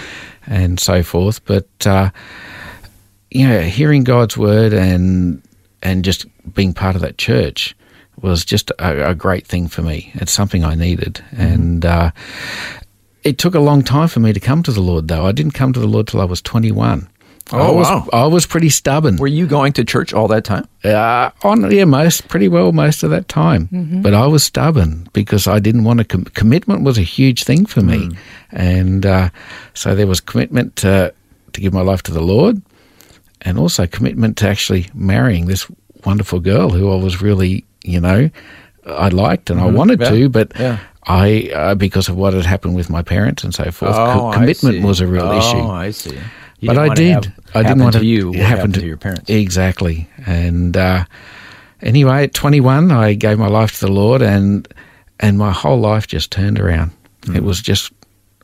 and 0.45 0.79
so 0.79 1.03
forth, 1.03 1.43
but. 1.45 1.67
You 3.31 3.47
know, 3.47 3.61
hearing 3.61 4.03
God's 4.03 4.37
word 4.37 4.73
and 4.73 5.41
and 5.83 6.03
just 6.03 6.25
being 6.53 6.73
part 6.73 6.95
of 6.95 7.01
that 7.01 7.17
church 7.17 7.75
was 8.21 8.43
just 8.43 8.71
a, 8.79 9.11
a 9.11 9.15
great 9.15 9.45
thing 9.45 9.67
for 9.67 9.81
me. 9.81 10.11
It's 10.15 10.31
something 10.31 10.63
I 10.63 10.75
needed, 10.75 11.23
and 11.31 11.85
uh, 11.85 12.11
it 13.23 13.37
took 13.37 13.53
a 13.53 13.59
long 13.59 13.83
time 13.83 14.07
for 14.07 14.19
me 14.19 14.33
to 14.33 14.39
come 14.39 14.63
to 14.63 14.71
the 14.71 14.81
Lord. 14.81 15.07
Though 15.07 15.25
I 15.25 15.31
didn't 15.31 15.51
come 15.51 15.73
to 15.73 15.79
the 15.79 15.87
Lord 15.87 16.07
till 16.07 16.21
I 16.21 16.25
was 16.25 16.41
twenty 16.41 16.71
one. 16.71 17.09
Oh, 17.53 17.59
I 17.59 17.71
was, 17.71 17.87
wow. 17.87 18.09
I 18.11 18.27
was 18.27 18.45
pretty 18.45 18.67
stubborn. 18.67 19.15
Were 19.15 19.27
you 19.27 19.47
going 19.47 19.71
to 19.73 19.85
church 19.85 20.13
all 20.13 20.27
that 20.27 20.43
time? 20.43 20.67
Uh, 20.83 21.29
on 21.43 21.71
yeah, 21.71 21.85
most 21.85 22.27
pretty 22.27 22.49
well 22.49 22.73
most 22.73 23.03
of 23.03 23.09
that 23.11 23.29
time. 23.29 23.69
But 24.01 24.13
I 24.13 24.27
was 24.27 24.43
stubborn 24.43 25.07
because 25.13 25.47
I 25.47 25.59
didn't 25.59 25.85
want 25.85 25.99
to. 25.99 26.05
Com- 26.05 26.25
commitment 26.25 26.83
was 26.83 26.97
a 26.97 27.03
huge 27.03 27.43
thing 27.43 27.65
for 27.65 27.81
me, 27.81 28.09
and 28.51 29.05
uh, 29.05 29.29
so 29.73 29.95
there 29.95 30.07
was 30.07 30.19
commitment 30.19 30.75
to 30.77 31.13
to 31.53 31.61
give 31.61 31.73
my 31.73 31.81
life 31.81 32.03
to 32.03 32.11
the 32.11 32.21
Lord, 32.21 32.61
and 33.41 33.57
also 33.57 33.87
commitment 33.87 34.37
to 34.37 34.47
actually 34.47 34.89
marrying 34.93 35.45
this 35.45 35.67
wonderful 36.05 36.39
girl 36.39 36.69
who 36.69 36.91
I 36.91 36.95
was 36.95 37.21
really, 37.21 37.65
you 37.83 37.99
know, 37.99 38.29
I 38.85 39.09
liked 39.09 39.49
and 39.49 39.59
I 39.59 39.65
wanted 39.67 40.01
Yeah. 40.01 40.09
to, 40.11 40.29
but. 40.29 40.51
Yeah. 40.59 40.79
I, 41.09 41.49
uh, 41.55 41.75
because 41.75 42.09
of 42.09 42.17
what 42.17 42.33
had 42.33 42.45
happened 42.45 42.75
with 42.75 42.89
my 42.89 43.01
parents 43.01 43.41
and 43.41 43.55
so 43.55 43.71
forth, 43.71 43.95
co- 43.95 44.33
commitment 44.33 44.83
was 44.83 44.99
a 44.99 45.07
real 45.07 45.23
oh, 45.23 45.37
issue 45.37 45.57
I 45.57 45.91
see. 45.91 46.17
You 46.59 46.67
but 46.67 46.77
I 46.77 46.93
did. 46.93 47.25
have 47.25 47.33
I 47.53 47.63
didn't 47.63 47.83
want 47.83 47.93
to 47.93 47.99
to 47.99 48.05
you. 48.05 48.27
What 48.29 48.39
happen 48.39 48.57
happened 48.57 48.73
to, 48.73 48.79
to 48.81 48.85
your 48.87 48.97
parents? 48.97 49.29
Exactly. 49.29 50.09
And 50.25 50.75
uh, 50.75 51.05
anyway, 51.81 52.23
at 52.23 52.33
21, 52.33 52.91
I 52.91 53.13
gave 53.13 53.37
my 53.37 53.47
life 53.47 53.79
to 53.79 53.85
the 53.85 53.91
Lord, 53.91 54.21
and 54.21 54.67
and 55.19 55.37
my 55.37 55.51
whole 55.51 55.79
life 55.79 56.07
just 56.07 56.31
turned 56.31 56.59
around. 56.59 56.91
Hmm. 57.25 57.35
It 57.35 57.43
was 57.43 57.61
just 57.61 57.91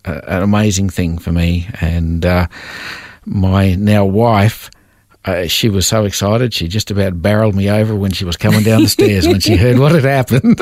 a, 0.05 0.35
an 0.35 0.43
amazing 0.43 0.89
thing 0.89 1.17
for 1.17 1.31
me. 1.31 1.67
And 1.81 2.25
uh, 2.25 2.47
my 3.25 3.75
now 3.75 4.05
wife. 4.05 4.69
Uh, 5.25 5.47
she 5.47 5.69
was 5.69 5.87
so 5.87 6.03
excited, 6.03 6.53
she 6.53 6.67
just 6.67 6.91
about 6.91 7.21
barreled 7.21 7.55
me 7.55 7.69
over 7.69 7.95
when 7.95 8.11
she 8.11 8.25
was 8.25 8.35
coming 8.35 8.61
down 8.61 8.81
the 8.81 8.89
stairs 8.99 9.25
when 9.25 9.39
she 9.39 9.55
heard 9.55 9.79
what 9.79 9.93
had 9.93 10.03
happened. 10.03 10.59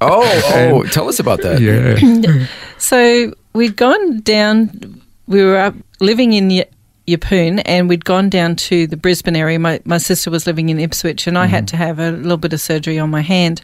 Oh, 0.00 0.42
oh, 0.54 0.82
tell 0.92 1.08
us 1.08 1.18
about 1.18 1.40
that. 1.42 1.60
yeah. 1.60 2.46
So 2.78 3.32
we'd 3.54 3.76
gone 3.76 4.20
down, 4.20 5.00
we 5.26 5.42
were 5.42 5.56
up 5.56 5.74
living 6.00 6.34
in 6.34 6.50
Ye- 6.50 6.66
Yeppoon 7.08 7.62
and 7.64 7.88
we'd 7.88 8.04
gone 8.04 8.28
down 8.28 8.56
to 8.56 8.86
the 8.86 8.96
Brisbane 8.98 9.36
area. 9.36 9.58
My, 9.58 9.80
my 9.86 9.96
sister 9.96 10.30
was 10.30 10.46
living 10.46 10.68
in 10.68 10.78
Ipswich 10.78 11.26
and 11.26 11.38
I 11.38 11.46
had 11.46 11.66
to 11.68 11.76
have 11.78 11.98
a 11.98 12.10
little 12.10 12.36
bit 12.36 12.52
of 12.52 12.60
surgery 12.60 12.98
on 12.98 13.08
my 13.10 13.22
hand. 13.22 13.62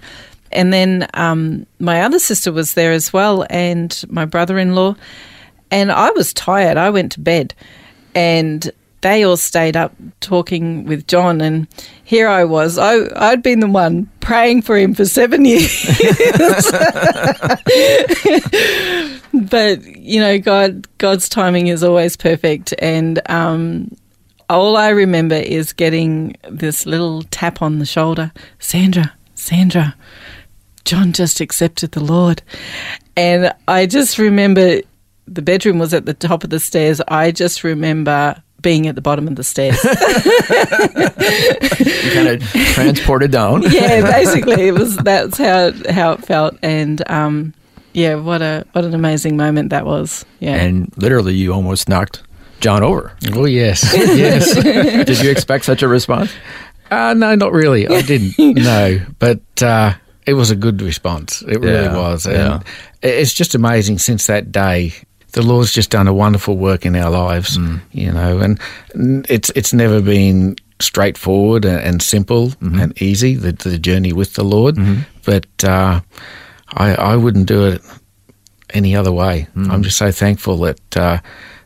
And 0.52 0.73
then 0.73 1.06
um, 1.12 1.66
my 1.80 2.00
other 2.00 2.18
sister 2.18 2.50
was 2.50 2.73
there 2.75 2.92
as 2.92 3.12
well 3.12 3.47
and 3.50 4.02
my 4.09 4.25
brother 4.25 4.59
in 4.59 4.75
law. 4.75 4.97
And 5.70 5.92
I 5.92 6.11
was 6.12 6.32
tired. 6.32 6.78
I 6.78 6.88
went 6.88 7.12
to 7.12 7.20
bed. 7.20 7.54
And 8.14 8.70
they 9.00 9.25
all 9.25 9.37
stayed 9.37 9.76
up 9.76 9.95
talking 10.21 10.85
with 10.85 11.07
John, 11.07 11.40
and 11.40 11.66
here 12.04 12.28
I 12.28 12.45
was. 12.45 12.76
I, 12.76 13.09
I'd 13.16 13.42
been 13.42 13.61
the 13.61 13.69
one 13.69 14.11
praying 14.21 14.62
for 14.62 14.76
him 14.76 14.95
for 14.95 15.04
seven 15.04 15.45
years. 15.47 15.87
but 19.33 19.83
you 19.97 20.21
know, 20.21 20.38
God, 20.38 20.87
God's 20.99 21.28
timing 21.28 21.69
is 21.69 21.83
always 21.83 22.16
perfect, 22.16 22.75
and 22.78 23.21
um, 23.30 23.97
all 24.49 24.76
I 24.76 24.90
remember 24.90 25.37
is 25.37 25.73
getting 25.73 26.37
this 26.50 26.85
little 26.85 27.23
tap 27.25 27.62
on 27.62 27.78
the 27.78 27.87
shoulder, 27.87 28.33
Sandra, 28.59 29.14
Sandra. 29.35 29.95
John 30.85 31.12
just 31.12 31.40
accepted 31.40 31.92
the 31.92 32.04
Lord, 32.04 32.42
and 33.16 33.54
I 33.69 33.87
just 33.87 34.19
remember 34.19 34.80
the 35.26 35.42
bedroom 35.42 35.78
was 35.78 35.95
at 35.95 36.07
the 36.07 36.14
top 36.14 36.42
of 36.42 36.50
the 36.50 36.59
stairs. 36.59 37.00
I 37.07 37.30
just 37.30 37.62
remember 37.62 38.42
being 38.61 38.87
at 38.87 38.95
the 38.95 39.00
bottom 39.00 39.26
of 39.29 39.37
the 39.37 39.45
stairs. 39.45 39.83
you 39.85 39.90
kind 42.12 42.29
of 42.29 42.43
transported 42.75 43.31
down. 43.31 43.62
yeah, 43.71 44.02
basically, 44.02 44.69
it 44.69 44.75
was 44.75 44.97
that's 44.97 45.38
how 45.38 45.73
how 45.90 46.12
it 46.12 46.25
felt, 46.25 46.57
and 46.62 47.09
um, 47.11 47.55
yeah, 47.93 48.14
what 48.17 48.43
a 48.43 48.67
what 48.73 48.85
an 48.85 48.95
amazing 48.95 49.37
moment 49.37 49.71
that 49.71 49.87
was. 49.87 50.25
Yeah, 50.40 50.57
and 50.57 50.93
literally, 50.97 51.35
you 51.35 51.52
almost 51.52 51.88
knocked 51.88 52.23
John 52.61 52.83
over. 52.83 53.12
Oh 53.33 53.47
yes, 53.47 53.83
yes. 53.95 54.55
Did 55.07 55.21
you 55.21 55.31
expect 55.31 55.64
such 55.64 55.83
a 55.83 55.88
response? 55.88 56.33
Uh, 56.90 57.14
no, 57.14 57.35
not 57.37 57.52
really. 57.52 57.87
I 57.88 58.02
didn't. 58.02 58.38
no, 58.38 59.00
but. 59.19 59.40
Uh, 59.62 59.95
it 60.26 60.35
was 60.35 60.50
a 60.50 60.55
good 60.55 60.81
response. 60.83 61.40
It 61.43 61.59
really 61.61 61.73
Yeah, 61.87 61.97
was. 61.97 62.26
And 62.26 62.37
yeah. 62.37 62.61
it's 63.02 63.33
just 63.33 63.55
amazing 63.57 63.99
since 63.99 64.26
that 64.29 64.52
day. 64.52 64.93
The 65.33 65.43
Lord's 65.43 65.73
just 65.73 65.91
done 65.91 66.09
a 66.09 66.13
wonderful 66.15 66.57
work 66.57 66.85
in 66.87 66.97
our 66.97 67.11
lives, 67.11 67.57
you 67.93 68.11
know, 68.13 68.39
and 68.41 68.59
it's 69.29 69.51
it's 69.55 69.73
never 69.73 70.01
been 70.01 70.57
straightforward 70.81 71.65
and, 71.67 72.01
simple 72.03 72.53
and 72.61 73.01
easy 73.03 73.35
the, 73.35 73.53
the 73.53 73.79
journey 73.79 74.13
with 74.13 74.35
the 74.35 74.45
Lord, 74.45 74.77
but 75.25 75.47
uh, 75.65 76.01
I 76.75 76.95
I 76.95 77.17
wouldn't 77.17 77.47
do 77.47 77.67
it 77.67 77.83
any 78.73 78.97
other 78.97 79.13
way. 79.13 79.47
I'm 79.57 79.83
just 79.83 79.99
so 79.99 80.11
thankful 80.11 80.57
that 80.59 80.97
uh, 80.97 81.19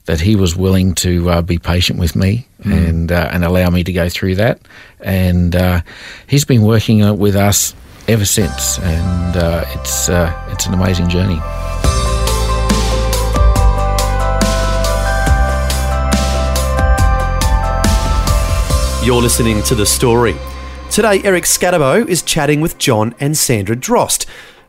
that 0.07 0.21
He 0.21 0.37
was 0.37 0.57
willing 0.57 0.95
to 0.97 1.31
uh, 1.31 1.43
be 1.43 1.59
patient 1.59 1.99
with 1.99 2.15
me 2.17 2.47
and 2.65 3.13
uh, 3.13 3.29
and 3.33 3.45
allow 3.45 3.71
me 3.71 3.85
to 3.85 3.93
go 3.93 4.09
through 4.09 4.35
that, 4.37 4.61
and 5.01 5.55
uh, 5.57 5.81
He's 6.27 6.45
been 6.45 6.63
working 6.63 7.03
uh, 7.03 7.15
with 7.15 7.37
us 7.37 7.75
ever 8.09 8.25
since, 8.27 8.79
and 8.81 9.37
uh, 9.37 9.65
it's 9.77 10.09
uh, 10.09 10.33
it's 10.53 10.67
an 10.67 10.75
amazing 10.75 11.09
journey. 11.09 11.41
You're 19.05 19.21
listening 19.21 19.63
to 19.65 19.75
The 19.75 19.85
Story. 19.85 20.35
Today, 20.91 21.21
Eric 21.25 21.45
Skattebo 21.45 22.09
is 22.09 22.23
chatting 22.23 22.63
with 22.63 22.79
John 22.79 23.15
and 23.21 23.37
Sandra 23.37 23.77
Drost, 23.77 24.25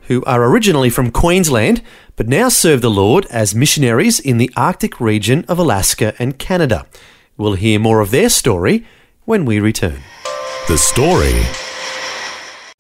who 0.10 0.26
are 0.26 0.44
originally 0.44 0.90
from 0.90 1.10
Queensland 1.10 1.82
but 2.18 2.28
now 2.28 2.50
serve 2.50 2.82
the 2.82 2.92
Lord 2.92 3.26
as 3.28 3.56
missionaries 3.56 4.20
in 4.20 4.38
the 4.38 4.52
Arctic 4.58 5.00
region 5.00 5.46
of 5.48 5.58
Alaska 5.58 6.14
and 6.20 6.38
Canada. 6.38 6.86
We'll 7.38 7.54
hear 7.54 7.80
more 7.80 8.02
of 8.02 8.12
their 8.12 8.28
story 8.28 8.86
when 9.24 9.46
we 9.46 9.62
return. 9.62 10.02
The 10.68 10.78
Story. 10.78 11.65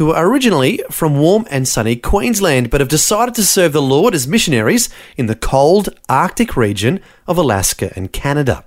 who 0.00 0.12
are 0.12 0.26
originally 0.26 0.82
from 0.90 1.18
warm 1.18 1.46
and 1.50 1.68
sunny 1.68 1.94
Queensland 1.94 2.70
but 2.70 2.80
have 2.80 2.88
decided 2.88 3.34
to 3.34 3.44
serve 3.44 3.74
the 3.74 3.82
Lord 3.82 4.14
as 4.14 4.26
missionaries 4.26 4.88
in 5.18 5.26
the 5.26 5.34
cold 5.34 5.90
Arctic 6.08 6.56
region 6.56 7.00
of 7.26 7.36
Alaska 7.36 7.92
and 7.94 8.10
Canada. 8.10 8.64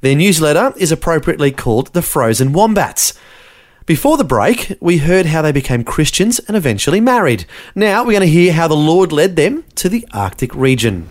Their 0.00 0.16
newsletter 0.16 0.74
is 0.76 0.90
appropriately 0.90 1.52
called 1.52 1.92
The 1.92 2.02
Frozen 2.02 2.52
Wombats. 2.52 3.14
Before 3.86 4.16
the 4.16 4.24
break, 4.24 4.76
we 4.80 4.98
heard 4.98 5.26
how 5.26 5.40
they 5.40 5.52
became 5.52 5.84
Christians 5.84 6.40
and 6.40 6.56
eventually 6.56 7.00
married. 7.00 7.44
Now 7.76 8.02
we're 8.02 8.18
going 8.18 8.22
to 8.22 8.26
hear 8.26 8.52
how 8.52 8.66
the 8.66 8.74
Lord 8.74 9.12
led 9.12 9.36
them 9.36 9.62
to 9.76 9.88
the 9.88 10.04
Arctic 10.12 10.52
region. 10.52 11.06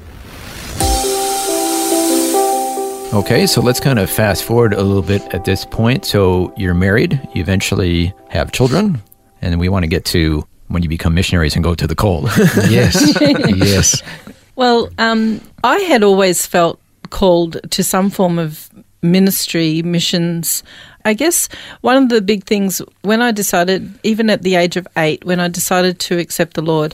Okay, 3.13 3.47
so 3.47 3.61
let's 3.61 3.79
kind 3.79 3.99
of 3.99 4.09
fast 4.09 4.43
forward 4.43 4.73
a 4.73 4.83
little 4.83 5.01
bit 5.01 5.21
at 5.33 5.45
this 5.45 5.63
point. 5.63 6.03
So 6.03 6.53
you're 6.57 6.73
married, 6.73 7.21
you 7.33 7.41
eventually 7.41 8.13
have 8.29 8.51
children, 8.51 9.01
and 9.41 9.60
we 9.60 9.69
want 9.69 9.83
to 9.83 9.88
get 9.88 10.05
to 10.05 10.48
when 10.67 10.83
you 10.83 10.89
become 10.89 11.13
missionaries 11.13 11.55
and 11.55 11.63
go 11.63 11.75
to 11.75 11.88
the 11.88 11.95
cold. 11.95 12.29
Yes, 12.69 13.17
yes. 13.21 14.01
Well, 14.55 14.89
um, 14.98 15.41
I 15.63 15.79
had 15.79 16.03
always 16.03 16.45
felt 16.45 16.79
called 17.10 17.57
to 17.71 17.83
some 17.83 18.10
form 18.10 18.39
of 18.39 18.69
ministry, 19.01 19.81
missions. 19.81 20.63
I 21.03 21.13
guess 21.13 21.50
one 21.81 21.98
of 21.98 22.10
the 22.10 22.21
big 22.21 22.45
things 22.45 22.81
when 23.01 23.21
I 23.21 23.31
decided, 23.31 23.91
even 24.03 24.29
at 24.29 24.43
the 24.43 24.55
age 24.55 24.77
of 24.77 24.88
eight, 24.98 25.25
when 25.25 25.39
I 25.39 25.48
decided 25.48 26.00
to 26.00 26.19
accept 26.19 26.53
the 26.53 26.62
Lord, 26.62 26.93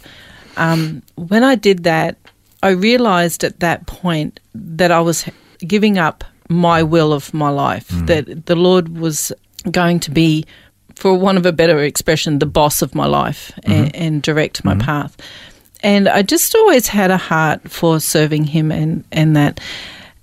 um, 0.55 1.03
when 1.15 1.43
I 1.43 1.55
did 1.55 1.83
that, 1.83 2.17
I 2.63 2.69
realized 2.69 3.43
at 3.43 3.59
that 3.59 3.85
point 3.85 4.39
that 4.55 4.91
I 4.91 4.99
was 4.99 5.25
giving 5.59 5.97
up 5.97 6.23
my 6.49 6.81
will 6.81 7.13
of 7.13 7.33
my 7.33 7.49
life, 7.49 7.87
that 7.89 8.45
the 8.45 8.55
Lord 8.55 8.97
was 8.97 9.31
going 9.69 9.99
to 10.01 10.11
be, 10.11 10.45
for 10.97 11.15
want 11.15 11.37
of 11.37 11.45
a 11.45 11.53
better 11.53 11.79
expression, 11.79 12.39
the 12.39 12.45
boss 12.45 12.81
of 12.81 12.95
my 12.95 13.05
life 13.05 13.51
and, 13.63 13.87
mm-hmm. 13.87 14.01
and 14.03 14.21
direct 14.21 14.65
my 14.65 14.73
mm-hmm. 14.73 14.81
path. 14.81 15.15
And 15.83 16.09
I 16.09 16.23
just 16.23 16.55
always 16.55 16.87
had 16.87 17.11
a 17.11 17.17
heart 17.17 17.69
for 17.69 17.99
serving 17.99 18.45
Him 18.45 18.71
and, 18.71 19.03
and 19.11 19.35
that. 19.35 19.59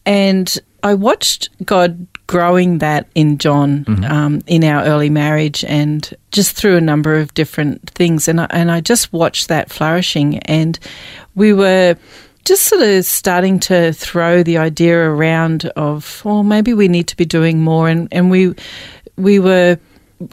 And 0.04 0.59
I 0.83 0.95
watched 0.95 1.49
God 1.64 2.07
growing 2.26 2.78
that 2.78 3.07
in 3.14 3.38
John 3.38 3.85
mm-hmm. 3.85 4.04
um, 4.04 4.40
in 4.47 4.64
our 4.64 4.85
early 4.85 5.11
marriage 5.11 5.64
and 5.64 6.12
just 6.33 6.57
through 6.57 6.76
a 6.76 6.81
number 6.81 7.19
of 7.19 7.33
different 7.35 7.88
things. 7.90 8.26
And 8.28 8.40
I, 8.40 8.47
and 8.50 8.71
I 8.71 8.81
just 8.81 9.12
watched 9.12 9.49
that 9.49 9.71
flourishing. 9.71 10.38
And 10.40 10.78
we 11.35 11.52
were 11.52 11.97
just 12.45 12.64
sort 12.64 12.83
of 12.83 13.04
starting 13.04 13.61
to 13.61 13.93
throw 13.93 14.43
the 14.43 14.59
idea 14.59 14.99
around 14.99 15.66
of, 15.76 16.23
well, 16.25 16.43
maybe 16.43 16.75
we 16.75 16.88
need 16.88 17.09
to 17.09 17.16
be 17.16 17.25
doing 17.25 17.62
more. 17.62 17.88
And, 17.88 18.09
and 18.11 18.31
we, 18.31 18.54
we 19.16 19.38
were 19.38 19.78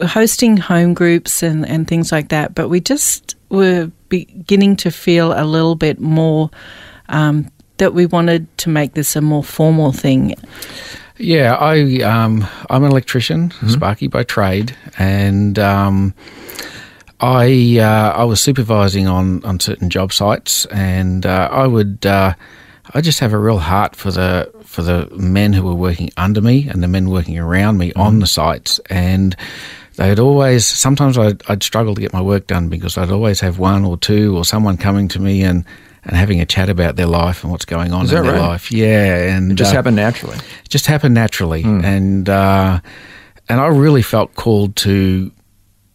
hosting 0.05 0.57
home 0.57 0.93
groups 0.93 1.43
and, 1.43 1.67
and 1.67 1.87
things 1.87 2.11
like 2.11 2.29
that, 2.29 2.55
but 2.55 2.69
we 2.69 2.79
just 2.79 3.35
were 3.49 3.91
beginning 4.09 4.75
to 4.77 4.91
feel 4.91 5.33
a 5.33 5.43
little 5.45 5.75
bit 5.75 5.99
more 5.99 6.49
um, 7.09 7.49
that 7.77 7.93
we 7.93 8.05
wanted 8.05 8.45
to 8.59 8.69
make 8.69 8.93
this 8.93 9.15
a 9.15 9.21
more 9.21 9.43
formal 9.43 9.91
thing. 9.91 10.35
Yeah, 11.17 11.55
I 11.55 12.01
um, 12.01 12.47
I'm 12.69 12.83
an 12.83 12.91
electrician, 12.91 13.51
Sparky 13.67 14.07
by 14.07 14.23
trade, 14.23 14.75
and 14.97 15.59
um, 15.59 16.15
I 17.19 17.77
uh, 17.79 18.13
I 18.13 18.23
was 18.23 18.41
supervising 18.41 19.07
on, 19.07 19.43
on 19.45 19.59
certain 19.59 19.91
job 19.91 20.13
sites, 20.13 20.65
and 20.67 21.25
uh, 21.25 21.49
I 21.51 21.67
would 21.67 22.05
uh, 22.05 22.33
I 22.93 23.01
just 23.01 23.19
have 23.19 23.33
a 23.33 23.37
real 23.37 23.59
heart 23.59 23.95
for 23.95 24.11
the 24.11 24.51
for 24.63 24.81
the 24.81 25.09
men 25.15 25.53
who 25.53 25.63
were 25.63 25.75
working 25.75 26.09
under 26.17 26.41
me 26.41 26.67
and 26.67 26.81
the 26.83 26.87
men 26.87 27.09
working 27.09 27.37
around 27.37 27.77
me 27.77 27.93
on 27.93 28.19
the 28.19 28.27
sites, 28.27 28.79
and 28.89 29.35
they'd 29.95 30.19
always 30.19 30.65
sometimes 30.65 31.17
I'd, 31.17 31.41
I'd 31.49 31.63
struggle 31.63 31.95
to 31.95 32.01
get 32.01 32.13
my 32.13 32.21
work 32.21 32.47
done 32.47 32.69
because 32.69 32.97
I'd 32.97 33.11
always 33.11 33.39
have 33.41 33.59
one 33.59 33.85
or 33.85 33.97
two 33.97 34.35
or 34.35 34.45
someone 34.45 34.77
coming 34.77 35.07
to 35.09 35.19
me 35.19 35.43
and. 35.43 35.65
And 36.03 36.17
having 36.17 36.41
a 36.41 36.47
chat 36.47 36.67
about 36.67 36.95
their 36.95 37.05
life 37.05 37.43
and 37.43 37.51
what's 37.51 37.65
going 37.65 37.93
on 37.93 38.05
in 38.05 38.07
their 38.07 38.23
right? 38.23 38.35
life, 38.35 38.71
yeah, 38.71 39.35
and 39.35 39.51
it 39.51 39.53
just 39.53 39.71
uh, 39.71 39.75
happened 39.75 39.97
naturally. 39.97 40.35
it 40.35 40.67
just 40.67 40.87
happened 40.87 41.13
naturally, 41.13 41.61
and 41.63 42.27
uh, 42.27 42.79
and 43.51 43.59
I 43.59 43.67
really 43.67 44.01
felt 44.01 44.33
called 44.35 44.77
to, 44.77 45.29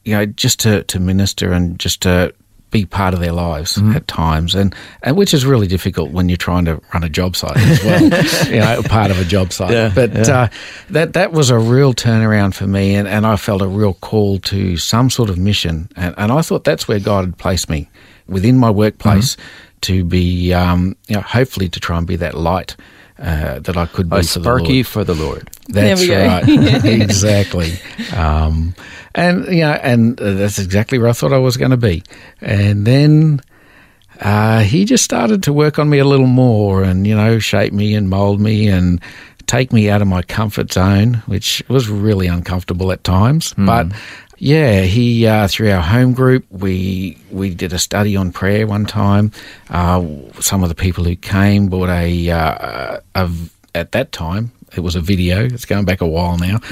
you 0.05 0.15
know, 0.15 0.27
just 0.27 0.61
to, 0.61 0.85
to 0.85 1.01
minister 1.01 1.53
and 1.53 1.79
just 1.79 2.03
to 2.03 2.35
be 2.71 2.85
part 2.85 3.15
of 3.15 3.21
their 3.21 3.33
lives 3.33 3.79
at 3.95 4.07
times, 4.09 4.55
and 4.55 4.75
and 5.03 5.17
which 5.17 5.33
is 5.33 5.47
really 5.47 5.67
difficult 5.67 6.11
when 6.11 6.29
you're 6.29 6.37
trying 6.37 6.65
to 6.65 6.81
run 6.93 7.05
a 7.05 7.09
job 7.09 7.37
site 7.37 7.57
as 7.57 7.85
well, 7.85 8.03
you 8.53 8.59
know, 8.61 8.83
part 8.89 9.11
of 9.11 9.19
a 9.21 9.25
job 9.25 9.53
site. 9.53 9.71
Yeah, 9.71 9.93
but 9.95 10.13
Uh, 10.29 10.49
that 10.91 11.13
that 11.13 11.33
was 11.33 11.51
a 11.51 11.59
real 11.59 11.95
turnaround 11.95 12.55
for 12.55 12.67
me, 12.67 12.95
and, 12.97 13.07
and 13.09 13.25
I 13.27 13.37
felt 13.37 13.63
a 13.63 13.69
real 13.69 13.95
call 13.95 14.39
to 14.41 14.77
some 14.77 15.11
sort 15.11 15.31
of 15.31 15.39
mission, 15.39 15.89
and, 15.97 16.15
and 16.19 16.33
I 16.33 16.43
thought 16.43 16.65
that's 16.65 16.89
where 16.89 16.99
God 17.01 17.25
had 17.25 17.39
placed 17.39 17.71
me 17.71 17.89
within 18.29 18.59
my 18.59 18.71
workplace 18.71 19.37
to 19.83 20.05
be, 20.05 20.53
um, 20.53 20.97
you 21.07 21.15
know, 21.15 21.23
hopefully 21.23 21.69
to 21.69 21.79
try 21.79 21.97
and 21.99 22.07
be 22.07 22.17
that 22.17 22.35
light 22.35 22.75
uh, 23.19 23.61
that 23.61 23.77
I 23.77 23.87
could 23.87 24.11
be 24.11 24.17
A 24.17 24.19
for 24.19 24.23
the 24.23 24.41
sparky 24.41 24.75
Lord. 24.75 24.87
for 24.87 25.05
the 25.05 25.15
Lord. 25.15 25.51
That's 25.69 26.07
right, 26.09 26.45
exactly. 26.85 27.73
Um, 28.15 28.75
and 29.15 29.47
you 29.47 29.63
know, 29.63 29.73
and 29.73 30.21
uh, 30.21 30.35
that's 30.35 30.59
exactly 30.59 30.99
where 30.99 31.09
I 31.09 31.13
thought 31.13 31.33
I 31.33 31.39
was 31.39 31.57
going 31.57 31.71
to 31.71 31.77
be. 31.77 32.03
And 32.41 32.87
then 32.87 33.41
uh, 34.21 34.61
he 34.61 34.85
just 34.85 35.05
started 35.05 35.43
to 35.45 35.53
work 35.53 35.79
on 35.79 35.89
me 35.89 35.99
a 35.99 36.05
little 36.05 36.27
more, 36.27 36.83
and 36.83 37.07
you 37.07 37.17
know, 37.17 37.39
shape 37.39 37.73
me 37.73 37.95
and 37.95 38.09
mold 38.11 38.41
me 38.41 38.69
and 38.69 39.01
take 39.47 39.73
me 39.73 39.89
out 39.89 40.03
of 40.03 40.09
my 40.09 40.23
comfort 40.23 40.73
zone, 40.73 41.23
which 41.27 41.63
was 41.69 41.89
really 41.89 42.27
uncomfortable 42.27 42.91
at 42.93 43.05
times. 43.05 43.55
But 43.57 43.87
yeah, 44.39 44.83
he 44.83 45.27
uh, 45.27 45.49
through 45.49 45.71
our 45.71 45.83
home 45.83 46.13
group, 46.13 46.45
we 46.51 47.19
we 47.31 47.55
did 47.55 47.73
a 47.73 47.79
study 47.79 48.17
on 48.17 48.33
prayer 48.33 48.67
one 48.67 48.87
time. 48.87 49.33
Uh, 49.71 50.05
some 50.41 50.63
of 50.63 50.69
the 50.69 50.75
people 50.75 51.05
who 51.05 51.17
came 51.17 51.69
bought 51.69 51.89
a, 51.89 52.31
uh, 52.31 53.01
a 53.15 53.31
at 53.75 53.93
that 53.93 54.13
time 54.13 54.53
it 54.75 54.81
was 54.81 54.97
a 54.97 55.01
video. 55.01 55.45
It's 55.45 55.65
going 55.65 55.85
back 55.85 56.01
a 56.01 56.07
while 56.07 56.39
now, 56.39 56.59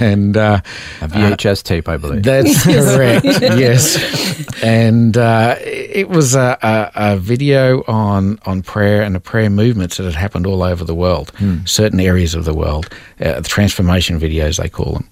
and 0.00 0.36
uh, 0.36 0.60
A 1.00 1.08
VHS 1.08 1.62
tape, 1.62 1.88
I 1.88 1.96
believe. 1.96 2.22
that's 2.22 2.64
correct. 2.64 3.24
yes, 3.24 4.62
and 4.62 5.16
uh, 5.16 5.56
it 5.60 6.08
was 6.08 6.34
a, 6.34 6.58
a, 6.62 6.90
a 7.12 7.16
video 7.16 7.82
on 7.86 8.38
on 8.46 8.62
prayer 8.62 9.02
and 9.02 9.14
the 9.14 9.20
prayer 9.20 9.50
movements 9.50 9.96
that 9.96 10.04
had 10.04 10.14
happened 10.14 10.46
all 10.46 10.62
over 10.62 10.84
the 10.84 10.94
world, 10.94 11.32
certain 11.64 12.00
areas 12.00 12.34
of 12.34 12.44
the 12.44 12.54
world, 12.54 12.88
uh, 13.20 13.40
the 13.40 13.48
transformation 13.48 14.20
videos 14.20 14.60
they 14.60 14.68
call 14.68 14.92
them. 14.94 15.08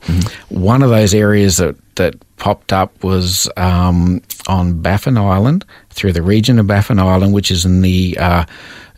One 0.49 0.83
of 0.83 0.91
those 0.91 1.15
areas 1.15 1.57
that 1.57 1.77
that 1.97 2.15
popped 2.37 2.73
up 2.73 3.03
was 3.03 3.49
um, 3.57 4.23
on 4.47 4.81
Baffin 4.81 5.19
Island, 5.19 5.65
through 5.91 6.13
the 6.13 6.23
region 6.23 6.59
of 6.61 6.67
Baffin 6.69 6.99
Island, 7.01 7.33
which 7.33 7.51
is 7.51 7.65
in 7.65 7.81
the 7.83 8.17
uh, 8.21 8.45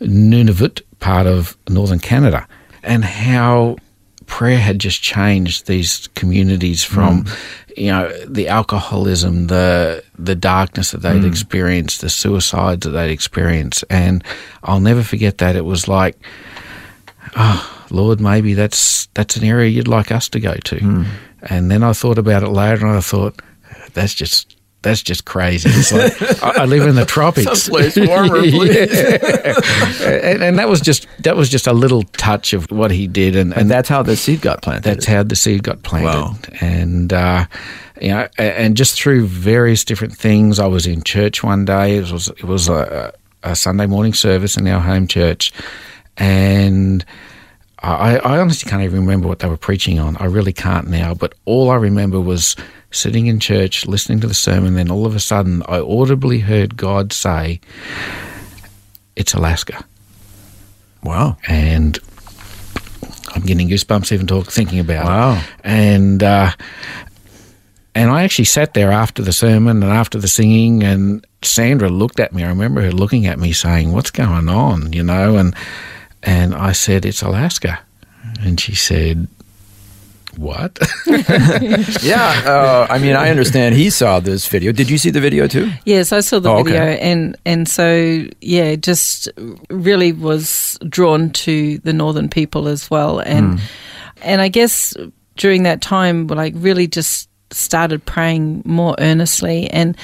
Nunavut 0.01 0.81
part 0.99 1.25
of 1.27 1.57
northern 1.69 1.99
Canada, 1.99 2.47
and 2.83 3.03
how 3.03 3.77
prayer 4.25 4.59
had 4.59 4.79
just 4.79 5.01
changed 5.01 5.67
these 5.67 6.07
communities 6.15 6.83
from 6.83 7.25
mm. 7.25 7.77
you 7.77 7.87
know 7.87 8.09
the 8.25 8.47
alcoholism 8.47 9.47
the 9.47 10.01
the 10.17 10.35
darkness 10.35 10.91
that 10.91 11.01
they'd 11.01 11.21
mm. 11.21 11.27
experienced 11.27 11.99
the 12.01 12.09
suicides 12.09 12.85
that 12.85 12.91
they'd 12.91 13.11
experienced. 13.11 13.83
And 13.89 14.23
I'll 14.63 14.79
never 14.79 15.03
forget 15.03 15.39
that. 15.39 15.55
It 15.55 15.65
was 15.65 15.87
like 15.87 16.17
oh 17.35 17.85
lord 17.89 18.19
maybe 18.19 18.53
that's 18.53 19.07
that's 19.13 19.35
an 19.35 19.43
area 19.43 19.69
you'd 19.69 19.87
like 19.87 20.11
us 20.11 20.29
to 20.29 20.39
go 20.39 20.55
to. 20.55 20.77
Mm. 20.77 21.05
And 21.43 21.69
then 21.69 21.83
I 21.83 21.93
thought 21.93 22.17
about 22.17 22.43
it 22.43 22.49
later 22.49 22.85
and 22.85 22.95
I 22.95 23.01
thought 23.01 23.41
that's 23.93 24.13
just 24.13 24.55
that's 24.81 25.03
just 25.03 25.25
crazy. 25.25 25.69
It's 25.69 25.91
like 25.91 26.21
I, 26.43 26.63
I 26.63 26.65
live 26.65 26.87
in 26.87 26.95
the 26.95 27.05
tropics. 27.05 27.63
Someplace 27.63 27.97
warmer, 27.97 28.37
and, 28.37 30.43
and 30.43 30.59
that 30.59 30.67
was 30.67 30.81
just 30.81 31.07
that 31.19 31.35
was 31.35 31.49
just 31.49 31.67
a 31.67 31.73
little 31.73 32.03
touch 32.03 32.53
of 32.53 32.69
what 32.71 32.91
he 32.91 33.07
did, 33.07 33.35
and, 33.35 33.53
and 33.53 33.61
and 33.61 33.71
that's 33.71 33.89
how 33.89 34.01
the 34.01 34.15
seed 34.15 34.41
got 34.41 34.61
planted. 34.61 34.83
that's 34.83 35.05
how 35.05 35.23
the 35.23 35.35
seed 35.35 35.63
got 35.63 35.83
planted. 35.83 36.07
Wow. 36.07 36.35
And 36.61 37.13
uh, 37.13 37.45
you 38.01 38.09
know, 38.09 38.27
and 38.37 38.75
just 38.75 38.99
through 38.99 39.27
various 39.27 39.85
different 39.85 40.17
things, 40.17 40.57
I 40.57 40.65
was 40.65 40.87
in 40.87 41.03
church 41.03 41.43
one 41.43 41.65
day. 41.65 41.97
It 41.97 42.11
was 42.11 42.29
it 42.29 42.45
was 42.45 42.67
a, 42.67 43.13
a 43.43 43.55
Sunday 43.55 43.85
morning 43.85 44.13
service 44.13 44.57
in 44.57 44.67
our 44.67 44.81
home 44.81 45.07
church, 45.07 45.53
and. 46.17 47.05
I, 47.83 48.17
I 48.17 48.37
honestly 48.37 48.69
can't 48.69 48.83
even 48.83 48.99
remember 48.99 49.27
what 49.27 49.39
they 49.39 49.49
were 49.49 49.57
preaching 49.57 49.97
on. 49.97 50.15
I 50.17 50.25
really 50.25 50.53
can't 50.53 50.87
now. 50.87 51.15
But 51.15 51.33
all 51.45 51.71
I 51.71 51.77
remember 51.77 52.21
was 52.21 52.55
sitting 52.91 53.27
in 53.27 53.39
church, 53.39 53.85
listening 53.87 54.19
to 54.21 54.27
the 54.27 54.33
sermon. 54.33 54.75
Then 54.75 54.91
all 54.91 55.05
of 55.05 55.15
a 55.15 55.19
sudden, 55.19 55.63
I 55.67 55.79
audibly 55.79 56.39
heard 56.39 56.77
God 56.77 57.13
say, 57.13 57.59
"It's 59.15 59.33
Alaska." 59.33 59.83
wow. 61.03 61.35
and 61.47 61.97
I'm 63.33 63.41
getting 63.41 63.67
goosebumps 63.69 64.11
even 64.11 64.27
talk 64.27 64.51
thinking 64.51 64.79
about 64.79 65.05
Wow. 65.05 65.33
it. 65.37 65.43
And 65.63 66.21
uh, 66.21 66.51
and 67.95 68.11
I 68.11 68.23
actually 68.23 68.45
sat 68.45 68.73
there 68.73 68.91
after 68.91 69.21
the 69.21 69.33
sermon 69.33 69.81
and 69.83 69.91
after 69.91 70.19
the 70.19 70.27
singing, 70.27 70.83
and 70.83 71.25
Sandra 71.41 71.89
looked 71.89 72.19
at 72.19 72.33
me. 72.33 72.43
I 72.43 72.47
remember 72.49 72.81
her 72.81 72.91
looking 72.91 73.25
at 73.25 73.39
me, 73.39 73.51
saying, 73.51 73.91
"What's 73.93 74.11
going 74.11 74.47
on?" 74.49 74.93
You 74.93 75.03
know, 75.03 75.37
and 75.37 75.55
and 76.23 76.53
I 76.53 76.71
said, 76.73 77.05
"It's 77.05 77.21
Alaska," 77.21 77.79
and 78.41 78.59
she 78.59 78.75
said. 78.75 79.27
What? 80.37 80.77
Yeah, 82.01 82.41
uh, 82.45 82.87
I 82.89 82.97
mean, 82.99 83.15
I 83.15 83.29
understand 83.29 83.75
he 83.75 83.89
saw 83.89 84.19
this 84.19 84.47
video. 84.47 84.71
Did 84.71 84.89
you 84.89 84.97
see 84.97 85.09
the 85.11 85.19
video 85.21 85.47
too? 85.47 85.71
Yes, 85.85 86.11
I 86.11 86.21
saw 86.21 86.39
the 86.39 86.49
Oh, 86.49 86.59
okay. 86.59 86.71
video, 86.71 86.83
and 86.83 87.35
and 87.45 87.67
so 87.67 88.25
yeah, 88.41 88.75
just 88.75 89.29
really 89.69 90.13
was 90.13 90.77
drawn 90.89 91.29
to 91.31 91.77
the 91.79 91.93
northern 91.93 92.29
people 92.29 92.67
as 92.67 92.89
well, 92.89 93.19
and 93.19 93.59
and 94.21 94.41
I 94.41 94.47
guess 94.47 94.95
during 95.37 95.63
that 95.63 95.81
time, 95.81 96.27
like 96.27 96.53
really 96.55 96.87
just 96.87 97.29
started 97.51 98.03
praying 98.05 98.61
more 98.65 98.95
earnestly, 98.99 99.69
and 99.69 99.95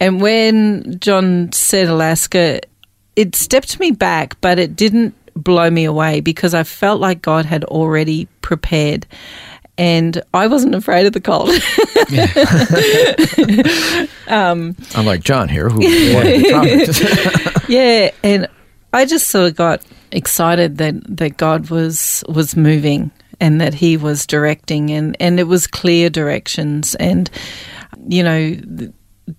and 0.00 0.20
when 0.20 0.98
John 1.00 1.52
said 1.52 1.88
Alaska, 1.88 2.60
it 3.16 3.34
stepped 3.36 3.78
me 3.80 3.92
back, 3.92 4.40
but 4.40 4.58
it 4.58 4.74
didn't 4.76 5.14
blow 5.34 5.70
me 5.70 5.84
away 5.84 6.20
because 6.20 6.54
I 6.54 6.64
felt 6.64 7.00
like 7.00 7.22
God 7.22 7.44
had 7.44 7.64
already 7.64 8.26
prepared. 8.40 9.06
And 9.78 10.22
I 10.34 10.48
wasn't 10.48 10.74
afraid 10.74 11.06
of 11.06 11.14
the 11.14 11.20
cold. 11.20 11.48
Um, 14.28 14.76
I'm 14.94 15.04
like 15.04 15.22
John 15.22 15.48
here, 15.48 15.68
who 15.68 15.78
wanted 16.14 16.42
the. 16.42 17.62
Yeah, 17.68 18.10
and 18.24 18.48
I 18.92 19.04
just 19.04 19.28
sort 19.28 19.50
of 19.50 19.56
got 19.56 19.82
excited 20.10 20.78
that 20.78 20.94
that 21.16 21.36
God 21.36 21.70
was 21.70 22.24
was 22.28 22.56
moving 22.56 23.10
and 23.40 23.60
that 23.60 23.74
He 23.74 23.96
was 23.96 24.26
directing, 24.26 24.90
and 24.90 25.16
and 25.20 25.38
it 25.38 25.44
was 25.44 25.66
clear 25.66 26.10
directions, 26.10 26.94
and 26.96 27.30
you 28.08 28.22
know. 28.22 28.56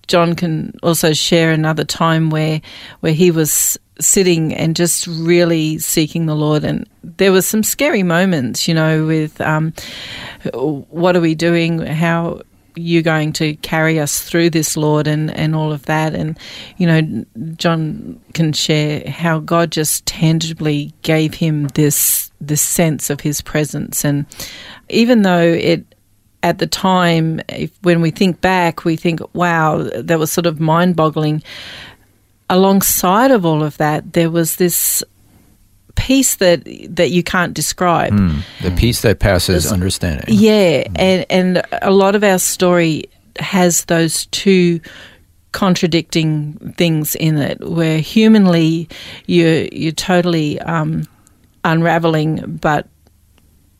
John 0.08 0.34
can 0.34 0.72
also 0.82 1.12
share 1.12 1.52
another 1.52 1.84
time 1.84 2.30
where 2.30 2.62
where 3.00 3.12
he 3.12 3.30
was 3.30 3.78
sitting 4.00 4.54
and 4.54 4.74
just 4.74 5.06
really 5.06 5.78
seeking 5.78 6.26
the 6.26 6.34
Lord, 6.34 6.64
and 6.64 6.88
there 7.02 7.32
was 7.32 7.46
some 7.46 7.62
scary 7.62 8.02
moments, 8.02 8.66
you 8.66 8.74
know, 8.74 9.06
with 9.06 9.40
um, 9.40 9.72
what 10.52 11.16
are 11.16 11.20
we 11.20 11.34
doing? 11.34 11.78
How 11.78 12.40
you 12.76 13.02
going 13.02 13.32
to 13.32 13.54
carry 13.56 14.00
us 14.00 14.20
through 14.20 14.50
this, 14.50 14.76
Lord, 14.76 15.06
and, 15.06 15.30
and 15.36 15.54
all 15.54 15.72
of 15.72 15.86
that. 15.86 16.14
And, 16.14 16.36
you 16.76 16.86
know, 16.86 17.24
John 17.56 18.20
can 18.32 18.52
share 18.52 19.08
how 19.08 19.38
God 19.38 19.70
just 19.70 20.04
tangibly 20.06 20.92
gave 21.02 21.34
him 21.34 21.68
this 21.68 22.30
this 22.40 22.60
sense 22.60 23.10
of 23.10 23.20
his 23.20 23.40
presence. 23.40 24.04
And 24.04 24.26
even 24.88 25.22
though 25.22 25.40
it 25.40 25.94
at 26.42 26.58
the 26.58 26.66
time, 26.66 27.40
if, 27.48 27.70
when 27.82 28.02
we 28.02 28.10
think 28.10 28.40
back, 28.42 28.84
we 28.84 28.96
think, 28.96 29.20
wow, 29.34 29.88
that 29.94 30.18
was 30.18 30.30
sort 30.30 30.46
of 30.46 30.60
mind 30.60 30.94
boggling. 30.94 31.42
Alongside 32.50 33.30
of 33.30 33.46
all 33.46 33.62
of 33.62 33.76
that, 33.78 34.12
there 34.12 34.30
was 34.30 34.56
this 34.56 35.02
peace 35.96 36.36
that 36.36 36.64
that 36.88 37.10
you 37.10 37.22
can't 37.22 37.54
describe. 37.54 38.12
the 38.62 38.70
peace 38.72 39.02
that 39.02 39.18
passes 39.18 39.70
understanding. 39.70 40.26
Yeah, 40.28 40.84
and 40.96 41.26
and 41.30 41.62
a 41.82 41.90
lot 41.90 42.14
of 42.14 42.22
our 42.22 42.38
story 42.38 43.04
has 43.38 43.86
those 43.86 44.26
two 44.26 44.80
contradicting 45.52 46.74
things 46.76 47.14
in 47.14 47.38
it, 47.38 47.60
where 47.60 47.98
humanly 47.98 48.88
you 49.26 49.68
you're 49.72 49.92
totally 49.92 50.60
um, 50.60 51.06
unraveling, 51.64 52.58
but 52.60 52.86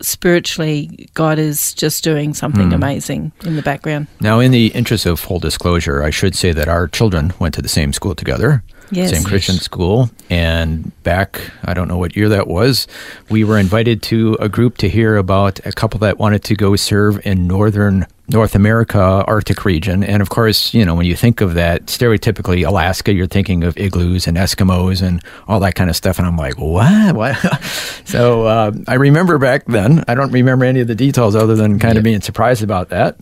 spiritually 0.05 1.09
God 1.14 1.38
is 1.38 1.75
just 1.75 2.05
doing 2.05 2.35
something 2.35 2.69
hmm. 2.69 2.75
amazing 2.75 3.33
in 3.45 3.57
the 3.57 3.62
background. 3.62 4.07
Now, 4.21 4.40
in 4.40 4.51
the 4.51 4.69
interest 4.69 5.07
of 5.07 5.21
full 5.21 5.38
disclosure, 5.38 6.03
I 6.03 6.11
should 6.11 6.35
say 6.35 6.53
that 6.53 6.69
our 6.69 6.88
children 6.88 7.33
went 7.38 7.55
to 7.55 7.62
the 7.62 7.69
same 7.69 7.93
school 7.93 8.14
together. 8.14 8.62
Yes. 8.90 9.11
Same 9.11 9.25
Christian 9.25 9.57
school. 9.57 10.11
And 10.31 10.92
back, 11.03 11.40
I 11.64 11.75
don't 11.75 11.88
know 11.88 11.99
what 11.99 12.16
year 12.16 12.29
that 12.29 12.47
was, 12.47 12.87
we 13.31 13.44
were 13.44 13.59
invited 13.59 14.03
to 14.05 14.37
a 14.40 14.49
group 14.49 14.79
to 14.79 14.88
hear 14.88 15.16
about 15.16 15.64
a 15.66 15.73
couple 15.73 15.99
that 16.01 16.18
wanted 16.18 16.44
to 16.44 16.55
go 16.55 16.77
serve 16.77 17.25
in 17.27 17.47
northern 17.47 18.07
North 18.29 18.55
America, 18.55 18.99
Arctic 18.99 19.64
region. 19.66 20.03
And 20.03 20.23
of 20.23 20.31
course, 20.31 20.73
you 20.73 20.85
know, 20.85 20.94
when 20.94 21.05
you 21.05 21.14
think 21.14 21.42
of 21.42 21.55
that, 21.55 21.87
stereotypically 21.87 22.66
Alaska, 22.66 23.12
you're 23.12 23.27
thinking 23.27 23.64
of 23.64 23.77
igloos 23.77 24.27
and 24.27 24.37
Eskimos 24.37 25.03
and 25.03 25.23
all 25.47 25.61
that 25.61 25.75
kind 25.75 25.90
of 25.90 25.97
stuff. 25.97 26.18
And 26.18 26.27
I'm 26.27 26.37
like, 26.37 26.57
what? 26.57 27.14
What? 27.14 27.37
so 28.07 28.47
uh, 28.47 28.73
I 28.88 28.94
remember 28.94 29.37
back 29.38 29.66
then, 29.66 30.05
I 30.09 30.14
don't 30.14 30.33
remember 30.33 30.64
any 30.64 30.81
of 30.81 30.88
the 30.88 30.94
details 30.94 31.37
other 31.37 31.55
than 31.55 31.79
kind 31.79 31.99
of 31.99 32.05
being 32.05 32.23
surprised 32.23 32.62
about 32.62 32.88
that. 32.88 33.18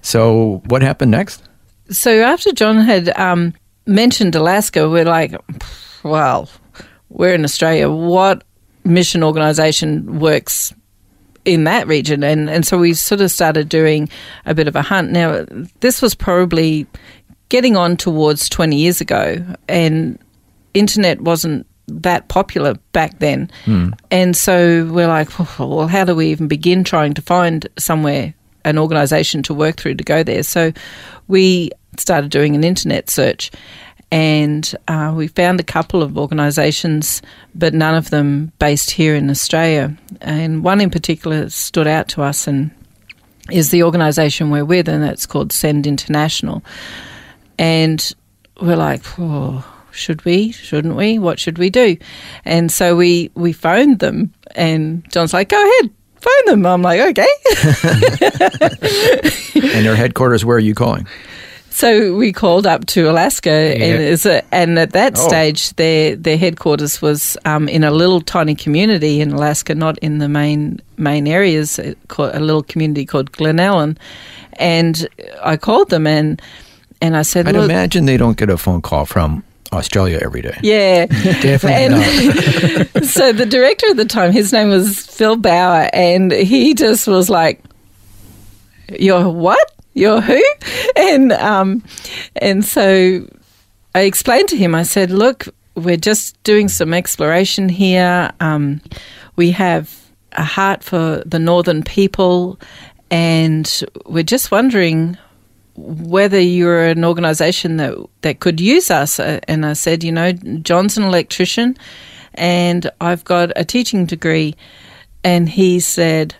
So 0.00 0.62
what 0.66 0.80
happened 0.80 1.10
next? 1.10 1.42
So 1.90 2.22
after 2.22 2.52
John 2.52 2.78
had 2.78 3.10
um, 3.18 3.54
mentioned 3.88 4.34
Alaska, 4.34 4.88
we're 4.88 5.04
like, 5.04 5.34
well, 6.02 6.48
we're 7.08 7.34
in 7.34 7.44
Australia. 7.44 7.90
What 7.90 8.44
mission 8.84 9.24
organisation 9.24 10.20
works 10.20 10.72
in 11.44 11.64
that 11.64 11.88
region? 11.88 12.22
And 12.22 12.48
and 12.48 12.66
so 12.66 12.78
we 12.78 12.94
sort 12.94 13.20
of 13.20 13.30
started 13.30 13.68
doing 13.68 14.08
a 14.46 14.54
bit 14.54 14.68
of 14.68 14.76
a 14.76 14.82
hunt. 14.82 15.10
Now 15.10 15.46
this 15.80 16.00
was 16.02 16.14
probably 16.14 16.86
getting 17.48 17.76
on 17.76 17.96
towards 17.96 18.48
twenty 18.48 18.76
years 18.76 19.00
ago, 19.00 19.44
and 19.68 20.18
internet 20.74 21.22
wasn't 21.22 21.66
that 21.86 22.28
popular 22.28 22.74
back 22.92 23.18
then. 23.18 23.50
Hmm. 23.64 23.90
And 24.10 24.36
so 24.36 24.86
we're 24.92 25.08
like, 25.08 25.30
well, 25.58 25.88
how 25.88 26.04
do 26.04 26.14
we 26.14 26.30
even 26.30 26.46
begin 26.46 26.84
trying 26.84 27.14
to 27.14 27.22
find 27.22 27.66
somewhere, 27.78 28.34
an 28.66 28.78
organisation 28.78 29.42
to 29.44 29.54
work 29.54 29.76
through 29.76 29.94
to 29.94 30.04
go 30.04 30.22
there? 30.22 30.42
So 30.42 30.72
we 31.28 31.70
started 32.00 32.30
doing 32.30 32.54
an 32.54 32.64
internet 32.64 33.10
search 33.10 33.50
and 34.10 34.74
uh, 34.88 35.12
we 35.14 35.28
found 35.28 35.60
a 35.60 35.64
couple 35.64 36.02
of 36.02 36.16
organisations, 36.16 37.20
but 37.54 37.74
none 37.74 37.94
of 37.94 38.10
them 38.10 38.52
based 38.58 38.90
here 38.90 39.14
in 39.14 39.28
Australia. 39.28 39.94
And 40.20 40.64
one 40.64 40.80
in 40.80 40.88
particular 40.88 41.50
stood 41.50 41.86
out 41.86 42.08
to 42.08 42.22
us 42.22 42.46
and 42.46 42.70
is 43.50 43.70
the 43.70 43.82
organisation 43.82 44.50
we're 44.50 44.64
with, 44.64 44.88
and 44.88 45.02
that's 45.02 45.26
called 45.26 45.52
Send 45.52 45.86
International. 45.86 46.62
And 47.58 48.14
we're 48.60 48.76
like, 48.76 49.02
oh, 49.18 49.64
should 49.90 50.24
we? 50.24 50.52
Shouldn't 50.52 50.96
we? 50.96 51.18
What 51.18 51.38
should 51.38 51.58
we 51.58 51.68
do? 51.70 51.96
And 52.44 52.72
so 52.72 52.96
we 52.96 53.30
we 53.34 53.52
phoned 53.52 53.98
them, 53.98 54.32
and 54.54 55.04
John's 55.10 55.34
like, 55.34 55.48
go 55.50 55.62
ahead, 55.62 55.90
phone 56.16 56.44
them. 56.46 56.66
I'm 56.66 56.82
like, 56.82 57.00
okay. 57.00 57.28
And 59.58 59.84
their 59.84 59.96
headquarters, 59.96 60.44
where 60.44 60.56
are 60.56 60.60
you 60.60 60.74
calling? 60.74 61.06
So 61.78 62.16
we 62.16 62.32
called 62.32 62.66
up 62.66 62.86
to 62.86 63.08
Alaska, 63.08 63.50
and, 63.50 64.42
and 64.50 64.78
at 64.80 64.90
that 64.92 65.12
Oh. 65.16 65.28
stage, 65.28 65.72
their 65.76 66.16
their 66.16 66.36
headquarters 66.36 67.00
was 67.00 67.36
um, 67.44 67.68
in 67.68 67.84
a 67.84 67.90
little 67.92 68.20
tiny 68.20 68.56
community 68.56 69.20
in 69.20 69.30
Alaska, 69.32 69.74
not 69.74 69.96
in 70.02 70.18
the 70.18 70.28
main 70.28 70.80
main 70.96 71.28
areas. 71.28 71.78
uh, 71.78 71.94
A 72.18 72.40
little 72.40 72.64
community 72.64 73.04
called 73.06 73.30
Glennallen, 73.30 73.96
and 74.58 75.06
I 75.52 75.56
called 75.56 75.90
them 75.90 76.06
and 76.06 76.42
and 77.00 77.16
I 77.16 77.22
said, 77.22 77.46
I'd 77.46 77.54
"Look, 77.54 77.70
imagine 77.70 78.06
they 78.06 78.16
don't 78.18 78.36
get 78.38 78.50
a 78.50 78.56
phone 78.56 78.82
call 78.82 79.06
from 79.06 79.42
Australia 79.72 80.18
every 80.24 80.42
day. 80.42 80.58
yeah, 80.62 81.06
Definitely 81.42 81.94
and 82.96 83.04
so 83.16 83.32
the 83.32 83.46
director 83.46 83.86
at 83.90 83.96
the 83.96 84.04
time, 84.04 84.32
his 84.32 84.52
name 84.52 84.70
was 84.70 85.06
Phil 85.06 85.36
Bauer, 85.36 85.88
and 85.92 86.32
he 86.32 86.74
just 86.74 87.06
was 87.06 87.30
like, 87.30 87.62
"You're 88.98 89.28
what? 89.28 89.70
You're 89.98 90.20
who?" 90.20 90.42
And 90.96 91.32
um, 91.32 91.82
and 92.36 92.64
so 92.64 93.26
I 93.94 94.00
explained 94.02 94.48
to 94.50 94.56
him. 94.56 94.74
I 94.74 94.84
said, 94.84 95.10
"Look, 95.10 95.48
we're 95.74 95.96
just 96.10 96.42
doing 96.44 96.68
some 96.68 96.94
exploration 96.94 97.68
here. 97.68 98.30
Um, 98.40 98.80
we 99.36 99.50
have 99.52 99.94
a 100.32 100.44
heart 100.44 100.84
for 100.84 101.22
the 101.26 101.38
northern 101.38 101.82
people, 101.82 102.58
and 103.10 103.82
we're 104.06 104.22
just 104.22 104.50
wondering." 104.50 105.18
whether 105.80 106.40
you're 106.40 106.86
an 106.86 107.04
organisation 107.04 107.76
that 107.76 107.94
that 108.22 108.40
could 108.40 108.60
use 108.60 108.90
us. 108.90 109.20
Uh, 109.20 109.38
And 109.46 109.64
I 109.64 109.74
said, 109.74 110.02
you 110.02 110.12
know, 110.12 110.32
John's 110.62 110.98
an 110.98 111.04
electrician, 111.04 111.76
and 112.34 112.90
I've 113.00 113.24
got 113.24 113.52
a 113.54 113.64
teaching 113.64 114.06
degree. 114.06 114.54
And 115.22 115.48
he 115.48 115.80
said, 115.80 116.34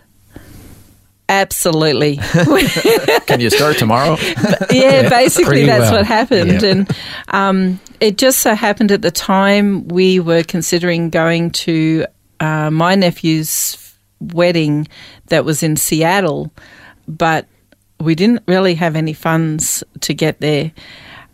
absolutely. 1.29 2.17
Can 3.27 3.39
you 3.39 3.49
start 3.49 3.77
tomorrow? 3.77 4.17
yeah, 4.71 5.07
basically 5.07 5.65
that's 5.65 5.83
well. 5.83 5.99
what 5.99 6.05
happened. 6.05 6.61
Yeah. 6.61 6.69
And 6.69 6.97
um, 7.29 7.79
it 8.01 8.17
just 8.17 8.39
so 8.39 8.55
happened 8.55 8.91
at 8.91 9.01
the 9.01 9.11
time 9.11 9.87
we 9.87 10.19
were 10.19 10.43
considering 10.43 11.09
going 11.09 11.51
to 11.51 12.05
uh, 12.39 12.69
my 12.69 12.95
nephew's 12.95 13.95
wedding 14.19 14.87
that 15.27 15.45
was 15.45 15.63
in 15.63 15.77
Seattle, 15.77 16.51
but 17.07 17.47
we 17.99 18.15
didn't 18.15 18.43
really 18.47 18.75
have 18.75 18.95
any 18.95 19.13
funds 19.13 19.83
to 20.01 20.13
get 20.13 20.39
there. 20.39 20.71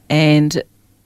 And 0.10 0.62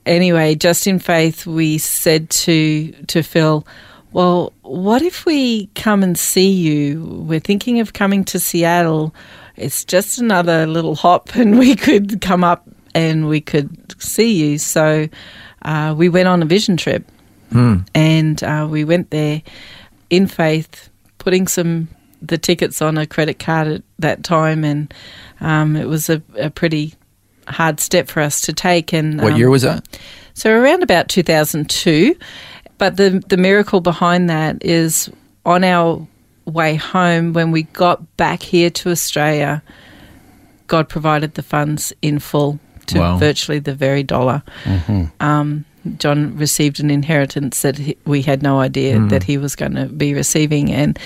anyway, 0.06 0.54
just 0.54 0.86
in 0.86 0.98
faith, 0.98 1.46
we 1.46 1.78
said 1.78 2.30
to 2.30 2.92
to 3.08 3.22
Phil, 3.22 3.66
"Well, 4.12 4.52
what 4.62 5.02
if 5.02 5.24
we 5.26 5.66
come 5.74 6.02
and 6.02 6.18
see 6.18 6.50
you? 6.50 7.04
We're 7.26 7.40
thinking 7.40 7.80
of 7.80 7.92
coming 7.92 8.24
to 8.24 8.38
Seattle. 8.38 9.14
It's 9.56 9.84
just 9.84 10.18
another 10.18 10.66
little 10.66 10.94
hop, 10.94 11.34
and 11.36 11.58
we 11.58 11.76
could 11.76 12.20
come 12.20 12.44
up 12.44 12.68
and 12.94 13.28
we 13.28 13.40
could 13.40 14.00
see 14.02 14.32
you." 14.32 14.58
So 14.58 15.08
uh, 15.62 15.94
we 15.96 16.08
went 16.08 16.28
on 16.28 16.42
a 16.42 16.46
vision 16.46 16.76
trip, 16.76 17.04
and 17.94 18.42
uh, 18.42 18.66
we 18.70 18.84
went 18.84 19.10
there 19.10 19.42
in 20.08 20.26
faith, 20.26 20.88
putting 21.18 21.46
some 21.48 21.88
the 22.22 22.38
tickets 22.38 22.82
on 22.82 22.98
a 22.98 23.06
credit 23.06 23.38
card 23.38 23.68
at 23.68 23.82
that 23.98 24.22
time, 24.24 24.64
and 24.64 24.92
um, 25.40 25.76
it 25.76 25.88
was 25.88 26.10
a, 26.10 26.22
a 26.38 26.50
pretty 26.50 26.94
hard 27.48 27.80
step 27.80 28.08
for 28.08 28.20
us 28.20 28.42
to 28.42 28.52
take. 28.52 28.92
And 28.92 29.20
What 29.20 29.32
um, 29.32 29.38
year 29.38 29.50
was 29.50 29.62
that? 29.62 29.86
so 30.34 30.50
around 30.52 30.82
about 30.82 31.08
2002. 31.08 32.14
But 32.80 32.96
the 32.96 33.22
the 33.28 33.36
miracle 33.36 33.80
behind 33.80 34.28
that 34.30 34.64
is 34.64 35.10
on 35.44 35.62
our 35.64 36.06
way 36.46 36.74
home 36.76 37.32
when 37.34 37.52
we 37.52 37.62
got 37.64 38.16
back 38.16 38.42
here 38.42 38.70
to 38.70 38.90
Australia, 38.90 39.62
God 40.66 40.88
provided 40.88 41.34
the 41.34 41.42
funds 41.42 41.92
in 42.02 42.18
full 42.18 42.58
to 42.86 42.98
Wow. 42.98 43.18
virtually 43.18 43.58
the 43.60 43.74
very 43.74 44.02
dollar. 44.02 44.42
Um, 45.20 45.64
John 45.98 46.36
received 46.36 46.80
an 46.80 46.90
inheritance 46.90 47.62
that 47.62 47.76
he, 47.78 47.96
we 48.06 48.22
had 48.22 48.42
no 48.42 48.60
idea 48.60 48.98
that 49.08 49.22
he 49.22 49.38
was 49.38 49.54
going 49.56 49.74
to 49.74 49.86
be 49.86 50.14
receiving, 50.14 50.72
and 50.72 50.98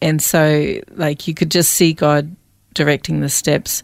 and 0.00 0.22
so 0.22 0.74
like 0.96 1.28
you 1.28 1.34
could 1.34 1.50
just 1.50 1.74
see 1.74 1.92
God 1.92 2.34
directing 2.74 3.20
the 3.20 3.28
steps. 3.28 3.82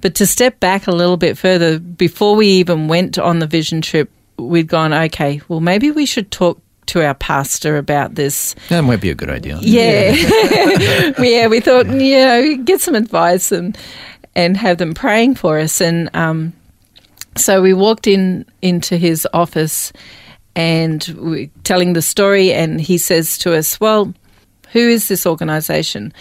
But 0.00 0.14
to 0.16 0.26
step 0.26 0.58
back 0.58 0.86
a 0.86 0.92
little 0.92 1.16
bit 1.18 1.36
further, 1.38 1.78
before 1.78 2.34
we 2.34 2.46
even 2.48 2.88
went 2.88 3.18
on 3.18 3.38
the 3.40 3.46
vision 3.46 3.80
trip, 3.82 4.10
we'd 4.36 4.66
gone, 4.68 4.92
okay, 4.92 5.40
well, 5.48 5.60
maybe 5.60 5.90
we 5.90 6.06
should 6.06 6.30
talk 6.30 6.58
to 6.86 7.04
our 7.04 7.14
pastor 7.14 7.76
about 7.76 8.14
this. 8.14 8.54
That 8.68 8.82
might 8.82 9.00
be 9.00 9.10
a 9.10 9.14
good 9.14 9.30
idea. 9.30 9.58
Yeah. 9.60 11.12
yeah, 11.18 11.46
we 11.48 11.60
thought, 11.60 11.86
you 11.86 12.16
know, 12.16 12.56
get 12.64 12.80
some 12.80 12.94
advice 12.94 13.52
and, 13.52 13.76
and 14.34 14.56
have 14.56 14.78
them 14.78 14.94
praying 14.94 15.36
for 15.36 15.58
us. 15.58 15.80
And 15.80 16.10
um, 16.14 16.52
so 17.36 17.62
we 17.62 17.72
walked 17.72 18.06
in 18.06 18.44
into 18.60 18.96
his 18.96 19.26
office 19.32 19.92
and 20.54 21.02
we 21.18 21.50
telling 21.64 21.94
the 21.94 22.02
story, 22.02 22.52
and 22.52 22.80
he 22.80 22.98
says 22.98 23.38
to 23.38 23.54
us, 23.54 23.80
well, 23.80 24.12
who 24.72 24.80
is 24.80 25.08
this 25.08 25.26
organization? 25.26 26.12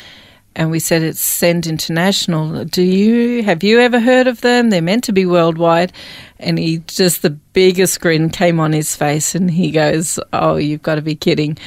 And 0.55 0.69
we 0.69 0.79
said 0.79 1.01
it's 1.01 1.21
Send 1.21 1.65
International. 1.65 2.65
Do 2.65 2.81
you 2.81 3.43
have 3.43 3.63
you 3.63 3.79
ever 3.79 3.99
heard 3.99 4.27
of 4.27 4.41
them? 4.41 4.69
They're 4.69 4.81
meant 4.81 5.05
to 5.05 5.13
be 5.13 5.25
worldwide. 5.25 5.93
And 6.39 6.59
he 6.59 6.79
just 6.87 7.21
the 7.21 7.29
biggest 7.29 8.01
grin 8.01 8.29
came 8.29 8.59
on 8.59 8.73
his 8.73 8.95
face, 8.95 9.33
and 9.33 9.49
he 9.49 9.71
goes, 9.71 10.19
"Oh, 10.33 10.57
you've 10.57 10.81
got 10.81 10.95
to 10.95 11.01
be 11.01 11.15
kidding." 11.15 11.57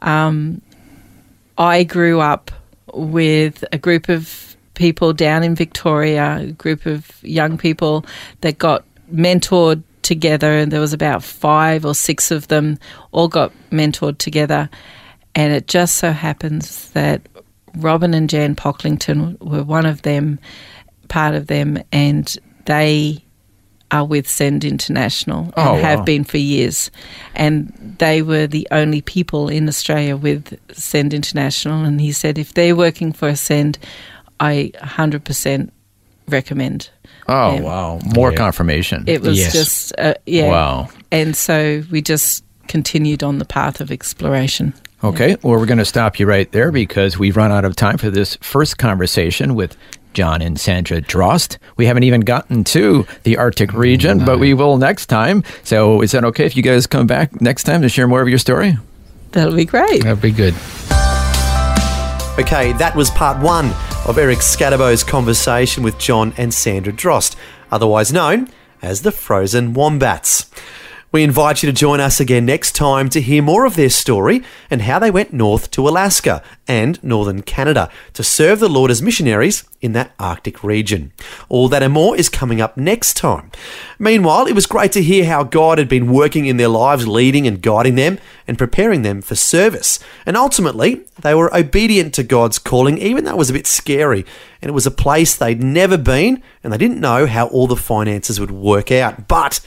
Um, 0.00 0.60
I 1.56 1.84
grew 1.84 2.20
up 2.20 2.50
with 2.94 3.64
a 3.72 3.78
group 3.78 4.08
of 4.08 4.56
people 4.74 5.12
down 5.12 5.44
in 5.44 5.54
Victoria, 5.54 6.38
a 6.40 6.52
group 6.52 6.86
of 6.86 7.10
young 7.22 7.58
people 7.58 8.04
that 8.40 8.58
got 8.58 8.84
mentored 9.14 9.82
together, 10.02 10.52
and 10.52 10.72
there 10.72 10.80
was 10.80 10.92
about 10.92 11.22
five 11.22 11.84
or 11.84 11.94
six 11.94 12.30
of 12.30 12.48
them, 12.48 12.78
all 13.12 13.28
got 13.28 13.52
mentored 13.70 14.18
together. 14.18 14.68
And 15.34 15.52
it 15.52 15.66
just 15.68 15.96
so 15.96 16.12
happens 16.12 16.90
that 16.90 17.22
Robin 17.76 18.14
and 18.14 18.28
Jan 18.28 18.54
Pocklington 18.54 19.38
were 19.40 19.62
one 19.62 19.86
of 19.86 20.02
them, 20.02 20.38
part 21.08 21.34
of 21.34 21.46
them, 21.46 21.78
and 21.92 22.36
they 22.66 23.24
are 23.90 24.04
with 24.06 24.28
Send 24.28 24.64
International 24.64 25.44
and 25.56 25.68
Oh, 25.68 25.74
have 25.76 25.98
wow. 26.00 26.04
been 26.04 26.24
for 26.24 26.38
years. 26.38 26.90
And 27.34 27.94
they 27.98 28.22
were 28.22 28.46
the 28.46 28.66
only 28.70 29.02
people 29.02 29.48
in 29.50 29.68
Australia 29.68 30.16
with 30.16 30.58
Send 30.72 31.12
International. 31.12 31.84
And 31.84 32.00
he 32.00 32.10
said, 32.12 32.38
if 32.38 32.54
they're 32.54 32.74
working 32.76 33.12
for 33.12 33.34
Send, 33.36 33.78
I 34.40 34.72
100% 34.80 35.70
recommend. 36.28 36.88
Oh, 37.28 37.56
them. 37.56 37.64
wow. 37.64 37.98
More 38.14 38.30
Yeah. 38.32 38.38
confirmation. 38.38 39.04
It 39.06 39.20
was 39.20 39.38
Yes. 39.38 39.52
just, 39.52 39.92
uh, 39.98 40.14
yeah. 40.26 40.48
Wow. 40.48 40.88
And 41.10 41.36
so 41.36 41.82
we 41.90 42.00
just 42.00 42.44
continued 42.68 43.22
on 43.22 43.38
the 43.38 43.44
path 43.44 43.80
of 43.82 43.90
exploration. 43.92 44.72
Okay, 45.04 45.36
well, 45.42 45.58
we're 45.58 45.66
going 45.66 45.78
to 45.78 45.84
stop 45.84 46.20
you 46.20 46.26
right 46.26 46.50
there 46.52 46.70
because 46.70 47.18
we've 47.18 47.36
run 47.36 47.50
out 47.50 47.64
of 47.64 47.74
time 47.74 47.98
for 47.98 48.08
this 48.08 48.36
first 48.36 48.78
conversation 48.78 49.56
with 49.56 49.76
John 50.12 50.40
and 50.40 50.60
Sandra 50.60 51.00
Drost. 51.00 51.58
We 51.76 51.86
haven't 51.86 52.04
even 52.04 52.20
gotten 52.20 52.62
to 52.64 53.04
the 53.24 53.36
Arctic 53.36 53.70
mm-hmm. 53.70 53.80
region, 53.80 54.24
but 54.24 54.38
we 54.38 54.54
will 54.54 54.76
next 54.76 55.06
time. 55.06 55.42
So, 55.64 56.02
is 56.02 56.12
that 56.12 56.24
okay 56.26 56.46
if 56.46 56.56
you 56.56 56.62
guys 56.62 56.86
come 56.86 57.08
back 57.08 57.40
next 57.40 57.64
time 57.64 57.82
to 57.82 57.88
share 57.88 58.06
more 58.06 58.22
of 58.22 58.28
your 58.28 58.38
story? 58.38 58.78
That'll 59.32 59.56
be 59.56 59.64
great. 59.64 60.04
That'd 60.04 60.22
be 60.22 60.30
good. 60.30 60.54
Okay, 62.38 62.72
that 62.74 62.92
was 62.94 63.10
part 63.10 63.42
one 63.42 63.72
of 64.06 64.18
Eric 64.18 64.38
Skattebo's 64.38 65.02
conversation 65.02 65.82
with 65.82 65.98
John 65.98 66.32
and 66.36 66.54
Sandra 66.54 66.92
Drost, 66.92 67.34
otherwise 67.72 68.12
known 68.12 68.48
as 68.80 69.02
the 69.02 69.10
Frozen 69.10 69.74
Wombats. 69.74 70.48
We 71.12 71.22
invite 71.22 71.62
you 71.62 71.66
to 71.70 71.74
join 71.74 72.00
us 72.00 72.20
again 72.20 72.46
next 72.46 72.74
time 72.74 73.10
to 73.10 73.20
hear 73.20 73.42
more 73.42 73.66
of 73.66 73.76
their 73.76 73.90
story 73.90 74.42
and 74.70 74.80
how 74.80 74.98
they 74.98 75.10
went 75.10 75.30
north 75.30 75.70
to 75.72 75.86
Alaska 75.86 76.42
and 76.66 77.02
northern 77.04 77.42
Canada 77.42 77.90
to 78.14 78.24
serve 78.24 78.60
the 78.60 78.68
Lord 78.70 78.90
as 78.90 79.02
missionaries 79.02 79.64
in 79.82 79.92
that 79.92 80.12
Arctic 80.18 80.64
region. 80.64 81.12
All 81.50 81.68
that 81.68 81.82
and 81.82 81.92
more 81.92 82.16
is 82.16 82.30
coming 82.30 82.62
up 82.62 82.78
next 82.78 83.18
time. 83.18 83.50
Meanwhile, 83.98 84.46
it 84.46 84.54
was 84.54 84.64
great 84.64 84.90
to 84.92 85.02
hear 85.02 85.26
how 85.26 85.42
God 85.42 85.76
had 85.76 85.88
been 85.88 86.10
working 86.10 86.46
in 86.46 86.56
their 86.56 86.68
lives, 86.68 87.06
leading 87.06 87.46
and 87.46 87.60
guiding 87.60 87.96
them 87.96 88.18
and 88.48 88.56
preparing 88.56 89.02
them 89.02 89.20
for 89.20 89.34
service. 89.34 89.98
And 90.24 90.34
ultimately, 90.34 91.02
they 91.20 91.34
were 91.34 91.54
obedient 91.54 92.14
to 92.14 92.22
God's 92.22 92.58
calling, 92.58 92.96
even 92.96 93.24
though 93.24 93.32
it 93.32 93.36
was 93.36 93.50
a 93.50 93.54
bit 93.54 93.66
scary. 93.66 94.24
And 94.62 94.70
it 94.70 94.74
was 94.74 94.86
a 94.86 94.90
place 94.90 95.36
they'd 95.36 95.62
never 95.62 95.98
been 95.98 96.42
and 96.64 96.72
they 96.72 96.78
didn't 96.78 97.00
know 97.00 97.26
how 97.26 97.48
all 97.48 97.66
the 97.66 97.76
finances 97.76 98.40
would 98.40 98.50
work 98.50 98.90
out. 98.90 99.28
But 99.28 99.60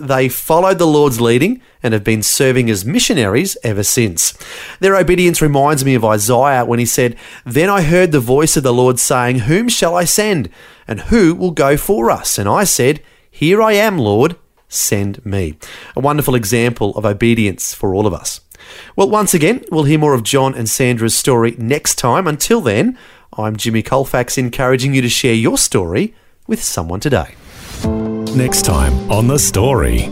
they 0.00 0.28
followed 0.28 0.78
the 0.78 0.86
Lord's 0.86 1.20
leading 1.20 1.60
and 1.82 1.92
have 1.92 2.04
been 2.04 2.22
serving 2.22 2.70
as 2.70 2.84
missionaries 2.84 3.56
ever 3.62 3.82
since. 3.82 4.36
Their 4.80 4.96
obedience 4.96 5.42
reminds 5.42 5.84
me 5.84 5.94
of 5.94 6.04
Isaiah 6.04 6.64
when 6.64 6.78
he 6.78 6.86
said, 6.86 7.16
Then 7.44 7.68
I 7.68 7.82
heard 7.82 8.12
the 8.12 8.20
voice 8.20 8.56
of 8.56 8.62
the 8.62 8.72
Lord 8.72 8.98
saying, 8.98 9.40
Whom 9.40 9.68
shall 9.68 9.96
I 9.96 10.04
send? 10.04 10.48
And 10.86 11.00
who 11.02 11.34
will 11.34 11.50
go 11.50 11.76
for 11.76 12.10
us? 12.10 12.38
And 12.38 12.48
I 12.48 12.64
said, 12.64 13.02
Here 13.30 13.62
I 13.62 13.72
am, 13.72 13.98
Lord, 13.98 14.36
send 14.68 15.24
me. 15.24 15.56
A 15.96 16.00
wonderful 16.00 16.34
example 16.34 16.96
of 16.96 17.04
obedience 17.04 17.74
for 17.74 17.94
all 17.94 18.06
of 18.06 18.14
us. 18.14 18.40
Well, 18.96 19.08
once 19.08 19.34
again, 19.34 19.64
we'll 19.70 19.84
hear 19.84 19.98
more 19.98 20.14
of 20.14 20.22
John 20.22 20.54
and 20.54 20.68
Sandra's 20.68 21.14
story 21.16 21.54
next 21.58 21.96
time. 21.96 22.26
Until 22.26 22.60
then, 22.60 22.98
I'm 23.36 23.56
Jimmy 23.56 23.82
Colfax 23.82 24.36
encouraging 24.36 24.94
you 24.94 25.02
to 25.02 25.08
share 25.08 25.34
your 25.34 25.58
story 25.58 26.14
with 26.46 26.62
someone 26.62 27.00
today. 27.00 27.34
Next 28.36 28.64
time 28.64 29.10
on 29.10 29.26
The 29.26 29.38
Story. 29.38 30.02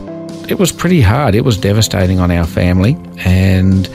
It 0.48 0.58
was 0.58 0.72
pretty 0.72 1.00
hard. 1.00 1.34
It 1.34 1.42
was 1.44 1.56
devastating 1.56 2.18
on 2.18 2.30
our 2.30 2.46
family, 2.46 2.96
and 3.18 3.88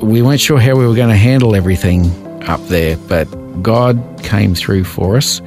we 0.00 0.22
weren't 0.22 0.40
sure 0.40 0.58
how 0.58 0.76
we 0.76 0.86
were 0.86 0.94
going 0.94 1.08
to 1.08 1.16
handle 1.16 1.56
everything 1.56 2.06
up 2.48 2.60
there, 2.68 2.96
but 3.08 3.24
God 3.62 4.00
came 4.22 4.54
through 4.54 4.84
for 4.84 5.16
us. 5.16 5.40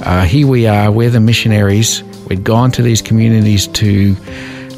Uh, 0.00 0.24
here 0.24 0.46
we 0.46 0.66
are, 0.66 0.90
we're 0.90 1.10
the 1.10 1.20
missionaries. 1.20 2.02
We'd 2.28 2.42
gone 2.42 2.70
to 2.72 2.82
these 2.82 3.02
communities 3.02 3.66
to 3.68 4.14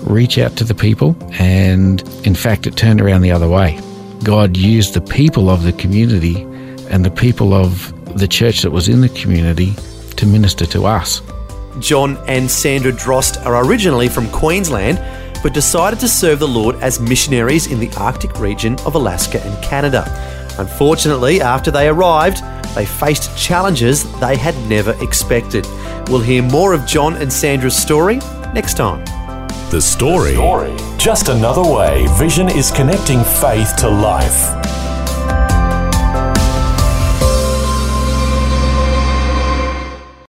reach 0.04 0.38
out 0.38 0.56
to 0.56 0.64
the 0.64 0.74
people, 0.74 1.16
and 1.32 2.02
in 2.26 2.34
fact, 2.34 2.66
it 2.66 2.76
turned 2.76 3.00
around 3.00 3.22
the 3.22 3.30
other 3.30 3.48
way. 3.48 3.80
God 4.24 4.56
used 4.56 4.94
the 4.94 5.00
people 5.00 5.48
of 5.48 5.62
the 5.62 5.72
community 5.72 6.42
and 6.90 7.04
the 7.04 7.10
people 7.10 7.54
of 7.54 7.92
the 8.18 8.26
church 8.26 8.62
that 8.62 8.70
was 8.70 8.88
in 8.88 9.00
the 9.00 9.08
community 9.10 9.74
to 10.16 10.26
minister 10.26 10.66
to 10.66 10.86
us. 10.86 11.22
John 11.78 12.18
and 12.26 12.50
Sandra 12.50 12.92
Drost 12.92 13.44
are 13.46 13.64
originally 13.64 14.08
from 14.08 14.28
Queensland, 14.30 14.98
but 15.42 15.54
decided 15.54 16.00
to 16.00 16.08
serve 16.08 16.38
the 16.38 16.48
Lord 16.48 16.76
as 16.76 17.00
missionaries 17.00 17.68
in 17.68 17.78
the 17.78 17.90
Arctic 17.96 18.38
region 18.38 18.78
of 18.80 18.94
Alaska 18.94 19.42
and 19.42 19.64
Canada. 19.64 20.04
Unfortunately, 20.58 21.40
after 21.40 21.70
they 21.70 21.88
arrived, 21.88 22.42
they 22.74 22.84
faced 22.84 23.36
challenges 23.38 24.04
they 24.20 24.36
had 24.36 24.56
never 24.68 24.94
expected. 25.02 25.66
We'll 26.08 26.20
hear 26.20 26.42
more 26.42 26.72
of 26.74 26.86
John 26.86 27.16
and 27.16 27.32
Sandra's 27.32 27.76
story 27.76 28.16
next 28.52 28.76
time. 28.76 29.04
The 29.70 29.80
Story. 29.80 30.34
Just 30.98 31.28
another 31.28 31.62
way 31.62 32.06
Vision 32.18 32.48
is 32.48 32.72
connecting 32.72 33.22
faith 33.22 33.76
to 33.76 33.88
life. 33.88 34.79